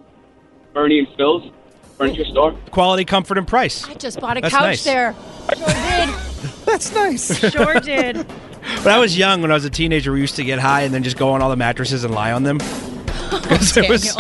Bernie 0.74 1.00
and 1.00 1.08
Phyl's 1.16 1.52
furniture 1.98 2.26
store. 2.26 2.52
Quality, 2.70 3.04
comfort, 3.04 3.40
and 3.40 3.48
price. 3.48 3.84
I 3.88 3.96
just 3.96 4.20
bought 4.20 4.38
a 4.38 4.42
That's 4.42 4.54
couch 4.54 4.62
nice. 4.64 4.84
there. 4.84 5.16
Sure 5.48 5.66
did. 5.66 6.10
That's 6.66 6.94
nice. 6.94 7.52
Sure 7.52 7.80
did. 7.80 8.28
When 8.84 8.94
I 8.94 9.00
was 9.00 9.18
young, 9.18 9.42
when 9.42 9.52
I 9.52 9.54
was 9.56 9.66
a 9.66 9.70
teenager, 9.70 10.12
we 10.14 10.22
used 10.22 10.36
to 10.38 10.44
get 10.46 10.60
high 10.60 10.82
and 10.84 10.94
then 10.94 11.04
just 11.04 11.18
go 11.18 11.30
on 11.32 11.42
all 11.42 11.50
the 11.50 11.56
mattresses 11.58 12.04
and 12.04 12.14
lie 12.14 12.32
on 12.32 12.44
them. 12.44 12.58
'Cause 13.30 13.76
it 13.78 13.90
was, 13.90 14.16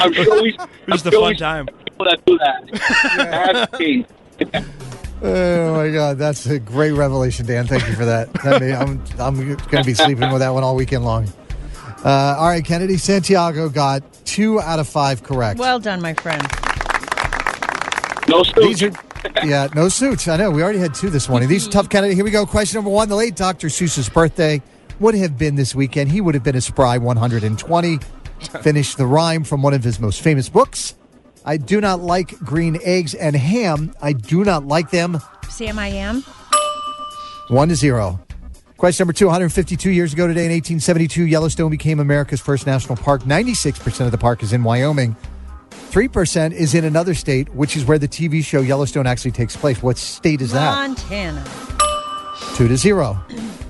I'm 0.00 0.12
sure 0.12 0.42
we. 0.42 0.50
it 0.54 0.60
was 0.88 1.02
the 1.02 1.08
I'm 1.08 1.12
sure 1.12 1.20
fun 1.22 1.28
we 1.30 1.36
time. 1.36 1.66
People 1.66 2.06
that 2.06 2.24
do 2.24 2.38
that. 2.38 4.06
I. 4.42 4.64
Oh 5.22 5.74
my 5.74 5.90
God, 5.90 6.16
that's 6.18 6.46
a 6.46 6.58
great 6.58 6.92
revelation, 6.92 7.44
Dan. 7.46 7.66
Thank 7.66 7.86
you 7.88 7.94
for 7.94 8.04
that. 8.04 8.32
That 8.44 8.60
may- 8.60 8.74
I'm 8.74 9.02
I'm 9.18 9.36
going 9.56 9.56
to 9.58 9.84
be 9.84 9.92
sleeping 9.94 10.30
with 10.30 10.40
that 10.40 10.50
one 10.50 10.62
all 10.62 10.76
weekend 10.76 11.04
long. 11.04 11.26
Uh, 12.04 12.36
all 12.38 12.48
right, 12.48 12.64
Kennedy 12.64 12.96
Santiago 12.96 13.68
got 13.68 14.02
two 14.24 14.60
out 14.60 14.78
of 14.78 14.88
five 14.88 15.22
correct. 15.22 15.58
Well 15.58 15.78
done, 15.80 16.00
my 16.00 16.14
friend. 16.14 16.42
No 18.28 18.44
These 18.56 18.82
are, 18.84 18.92
yeah, 19.44 19.68
no 19.74 19.88
suits. 19.88 20.28
I 20.28 20.36
know. 20.36 20.50
We 20.50 20.62
already 20.62 20.78
had 20.78 20.94
two 20.94 21.10
this 21.10 21.28
morning. 21.28 21.48
These 21.48 21.68
are 21.68 21.70
tough, 21.70 21.88
Kennedy. 21.90 22.14
Here 22.14 22.24
we 22.24 22.30
go. 22.30 22.46
Question 22.46 22.78
number 22.78 22.90
one. 22.90 23.08
The 23.08 23.16
late 23.16 23.36
Dr. 23.36 23.68
Seuss's 23.68 24.08
birthday 24.08 24.62
would 25.00 25.14
have 25.14 25.38
been 25.38 25.54
this 25.54 25.74
weekend, 25.74 26.10
he 26.10 26.20
would 26.20 26.34
have 26.34 26.44
been 26.44 26.56
a 26.56 26.60
spry 26.60 26.98
120. 26.98 27.98
Finished 28.62 28.96
the 28.96 29.06
rhyme 29.06 29.44
from 29.44 29.62
one 29.62 29.74
of 29.74 29.82
his 29.82 29.98
most 29.98 30.22
famous 30.22 30.48
books. 30.48 30.94
I 31.44 31.56
do 31.56 31.80
not 31.80 32.00
like 32.00 32.38
green 32.38 32.78
eggs 32.84 33.14
and 33.14 33.34
ham. 33.34 33.94
I 34.00 34.12
do 34.12 34.44
not 34.44 34.66
like 34.66 34.90
them. 34.90 35.20
Sam, 35.48 35.78
I 35.78 35.88
am. 35.88 36.22
One 37.48 37.68
to 37.68 37.74
zero. 37.74 38.20
Question 38.76 39.04
number 39.04 39.12
two 39.12 39.26
152 39.26 39.90
years 39.90 40.12
ago 40.14 40.26
today 40.26 40.46
in 40.46 40.52
1872, 40.52 41.24
Yellowstone 41.24 41.70
became 41.70 42.00
America's 42.00 42.40
first 42.40 42.66
national 42.66 42.96
park. 42.96 43.22
96% 43.22 44.06
of 44.06 44.10
the 44.10 44.18
park 44.18 44.42
is 44.42 44.52
in 44.54 44.62
Wyoming. 44.62 45.16
3% 45.70 46.52
is 46.52 46.74
in 46.74 46.84
another 46.84 47.14
state, 47.14 47.48
which 47.54 47.76
is 47.76 47.84
where 47.84 47.98
the 47.98 48.08
TV 48.08 48.44
show 48.44 48.60
Yellowstone 48.60 49.06
actually 49.06 49.32
takes 49.32 49.56
place. 49.56 49.82
What 49.82 49.98
state 49.98 50.40
is 50.40 50.52
that? 50.52 50.74
Montana. 50.88 51.44
Two 52.54 52.68
to 52.68 52.76
zero. 52.76 53.18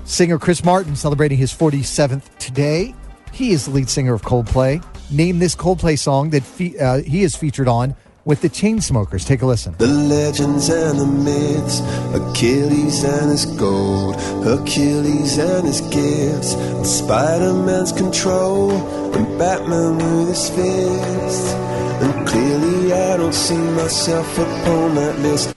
Singer 0.05 0.37
Chris 0.37 0.63
Martin 0.63 0.95
celebrating 0.95 1.37
his 1.37 1.53
47th 1.53 2.37
today. 2.37 2.93
He 3.31 3.51
is 3.51 3.65
the 3.65 3.71
lead 3.71 3.89
singer 3.89 4.13
of 4.13 4.21
Coldplay. 4.23 4.83
Name 5.09 5.39
this 5.39 5.55
Coldplay 5.55 5.97
song 5.97 6.29
that 6.31 6.43
fe- 6.43 6.77
uh, 6.77 7.01
he 7.01 7.23
is 7.23 7.35
featured 7.35 7.67
on 7.67 7.95
with 8.25 8.41
the 8.41 8.49
Chainsmokers. 8.49 9.25
Take 9.25 9.41
a 9.41 9.45
listen. 9.45 9.75
The 9.77 9.87
legends 9.87 10.69
and 10.69 10.99
the 10.99 11.05
myths, 11.07 11.79
Achilles 12.13 13.03
and 13.03 13.31
his 13.31 13.45
gold, 13.45 14.15
Achilles 14.45 15.37
and 15.37 15.65
his 15.65 15.81
gifts, 15.81 16.53
and 16.53 16.85
Spider 16.85 17.53
Man's 17.53 17.91
control, 17.91 18.71
and 19.15 19.39
Batman 19.39 19.97
with 19.97 20.29
his 20.29 20.49
fist. 20.49 21.55
And 22.01 22.27
clearly, 22.27 22.93
I 22.93 23.17
don't 23.17 23.33
see 23.33 23.57
myself 23.57 24.37
upon 24.37 24.95
that 24.95 25.19
list. 25.19 25.55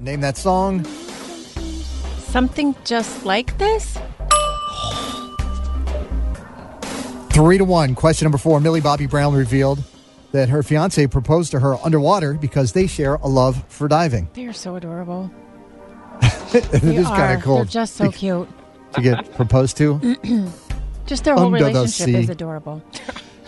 Name 0.00 0.20
that 0.20 0.36
song. 0.36 0.84
Something 2.18 2.74
just 2.84 3.24
like 3.24 3.56
this? 3.58 3.98
Three 7.30 7.58
to 7.58 7.64
one. 7.64 7.94
Question 7.94 8.26
number 8.26 8.38
four. 8.38 8.60
Millie 8.60 8.80
Bobby 8.80 9.06
Brown 9.06 9.34
revealed 9.34 9.82
that 10.32 10.48
her 10.48 10.62
fiance 10.62 11.06
proposed 11.06 11.50
to 11.50 11.60
her 11.60 11.74
underwater 11.84 12.34
because 12.34 12.72
they 12.72 12.86
share 12.86 13.14
a 13.16 13.26
love 13.28 13.62
for 13.68 13.88
diving. 13.88 14.28
They 14.34 14.46
are 14.46 14.52
so 14.52 14.76
adorable. 14.76 15.30
it 16.54 16.64
They 16.70 16.96
is 16.96 17.06
kind 17.06 17.36
of 17.36 17.42
cool 17.44 17.56
They're 17.56 17.64
just 17.66 17.96
so 17.96 18.10
cute. 18.10 18.48
to 18.94 19.00
get 19.02 19.34
proposed 19.34 19.76
to. 19.78 20.16
Just 21.06 21.22
their 21.22 21.34
whole 21.36 21.54
Under 21.54 21.64
relationship 21.64 22.06
sea. 22.06 22.14
is 22.16 22.30
adorable. 22.30 22.82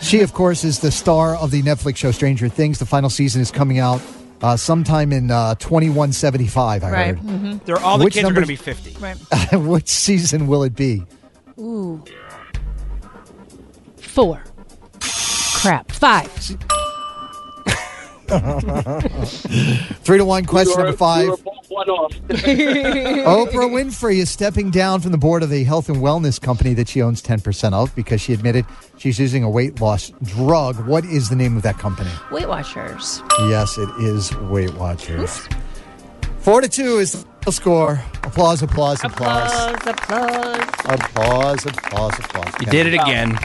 She, 0.01 0.21
of 0.21 0.33
course, 0.33 0.63
is 0.63 0.79
the 0.79 0.91
star 0.91 1.35
of 1.35 1.51
the 1.51 1.61
Netflix 1.61 1.97
show 1.97 2.11
Stranger 2.11 2.47
Things. 2.47 2.79
The 2.79 2.85
final 2.85 3.09
season 3.09 3.41
is 3.41 3.51
coming 3.51 3.79
out 3.79 4.01
uh, 4.41 4.55
sometime 4.55 5.11
in 5.11 5.29
uh, 5.31 5.55
2175, 5.55 6.83
I 6.83 6.91
right. 6.91 7.07
heard. 7.07 7.17
hmm 7.19 7.57
They're 7.65 7.77
all 7.79 7.97
the 7.97 8.05
Which 8.05 8.13
kids 8.13 8.27
are 8.27 8.33
going 8.33 8.43
to 8.43 8.47
be 8.47 8.55
50. 8.55 8.95
Right. 8.99 9.15
Which 9.53 9.89
season 9.89 10.47
will 10.47 10.63
it 10.63 10.75
be? 10.75 11.03
Ooh. 11.59 12.03
Four. 13.97 14.41
Crap. 15.01 15.91
Five. 15.91 16.31
Three 18.29 20.17
to 20.19 20.25
one. 20.25 20.45
Question 20.45 20.77
number 20.77 20.95
five. 20.95 21.29
We 21.69 21.75
were 21.75 21.85
both 21.85 21.87
one 21.87 21.89
off. 21.89 22.11
Oprah 22.29 23.69
Winfrey 23.69 24.17
is 24.17 24.29
stepping 24.29 24.71
down 24.71 25.01
from 25.01 25.11
the 25.11 25.17
board 25.17 25.43
of 25.43 25.51
a 25.51 25.63
health 25.63 25.89
and 25.89 25.97
wellness 25.97 26.41
company 26.41 26.73
that 26.75 26.87
she 26.87 27.01
owns 27.01 27.21
10% 27.21 27.73
of 27.73 27.93
because 27.95 28.21
she 28.21 28.33
admitted 28.33 28.65
she's 28.97 29.19
using 29.19 29.43
a 29.43 29.49
weight 29.49 29.79
loss 29.81 30.11
drug. 30.23 30.85
What 30.87 31.05
is 31.05 31.29
the 31.29 31.35
name 31.35 31.55
of 31.55 31.63
that 31.63 31.77
company? 31.77 32.11
Weight 32.31 32.47
Watchers. 32.47 33.21
Yes, 33.41 33.77
it 33.77 33.89
is 33.99 34.35
Weight 34.35 34.73
Watchers. 34.75 35.47
Four 36.39 36.61
to 36.61 36.69
two 36.69 36.97
is 36.97 37.25
the 37.45 37.51
score. 37.51 38.01
Applause, 38.23 38.63
applause, 38.63 39.03
applause. 39.03 39.51
Applause, 39.51 39.87
applause. 39.87 40.69
Applause, 40.85 41.65
applause, 41.65 42.19
applause. 42.19 42.53
You 42.59 42.65
did 42.67 42.87
it 42.87 42.93
again. 42.93 43.37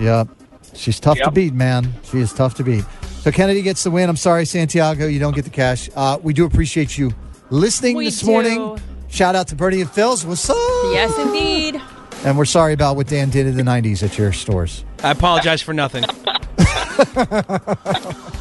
Yep. 0.00 0.28
She's 0.74 0.98
tough 0.98 1.18
to 1.18 1.30
beat, 1.30 1.52
man. 1.52 1.92
She 2.02 2.18
is 2.18 2.32
tough 2.32 2.54
to 2.54 2.64
beat. 2.64 2.84
So 3.20 3.30
Kennedy 3.30 3.62
gets 3.62 3.84
the 3.84 3.90
win. 3.90 4.08
I'm 4.08 4.16
sorry, 4.16 4.44
Santiago, 4.44 5.06
you 5.06 5.20
don't 5.20 5.34
get 5.34 5.44
the 5.44 5.50
cash. 5.50 5.88
Uh, 5.94 6.18
we 6.22 6.32
do 6.32 6.44
appreciate 6.44 6.98
you 6.98 7.12
listening 7.56 7.96
We 7.96 8.06
this 8.06 8.20
do. 8.20 8.26
morning. 8.26 8.80
Shout 9.08 9.36
out 9.36 9.46
to 9.48 9.54
Bernie 9.56 9.80
and 9.82 9.90
Phyl's. 9.90 10.24
What's 10.24 10.48
up? 10.48 10.56
Yes, 10.92 11.16
indeed. 11.18 11.80
And 12.24 12.36
we're 12.38 12.44
sorry 12.46 12.72
about 12.72 12.96
what 12.96 13.06
Dan 13.08 13.30
did 13.30 13.46
in 13.46 13.56
the 13.56 13.62
90s 13.62 14.02
at 14.02 14.16
your 14.16 14.32
stores. 14.32 14.84
I 15.04 15.10
apologize 15.10 15.60
for 15.60 15.72
nothing. 15.74 16.04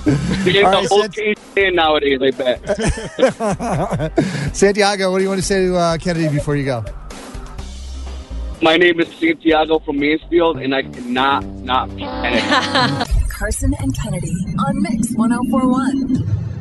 You're 0.04 0.54
getting 0.54 0.65
All 0.65 0.71
the 0.71 0.78
right, 0.78 0.88
whole 0.88 1.04
Sid. 1.12 1.38
in 1.58 1.76
nowadays, 1.76 2.19
I 2.21 2.32
bet. 2.32 2.60
Santiago, 4.56 5.12
what 5.12 5.17
do 5.17 5.24
you 5.24 5.30
want 5.30 5.41
to 5.41 5.45
say 5.47 5.65
to 5.65 5.76
uh, 5.76 5.97
Kennedy 5.97 6.30
before 6.30 6.56
you 6.56 6.63
go? 6.65 6.86
My 8.62 8.78
name 8.78 9.00
is 9.00 9.08
Santiago 9.15 9.80
from 9.80 10.00
Mansfield, 10.00 10.58
and 10.60 10.74
I 10.76 10.84
cannot 10.84 11.43
not 11.45 11.89
be 11.95 12.04
Kennedy. 12.04 13.12
Carson 13.30 13.74
and 13.80 13.97
Kennedy 13.97 14.34
on 14.60 14.82
Mix 14.84 15.12
1041. 15.15 16.61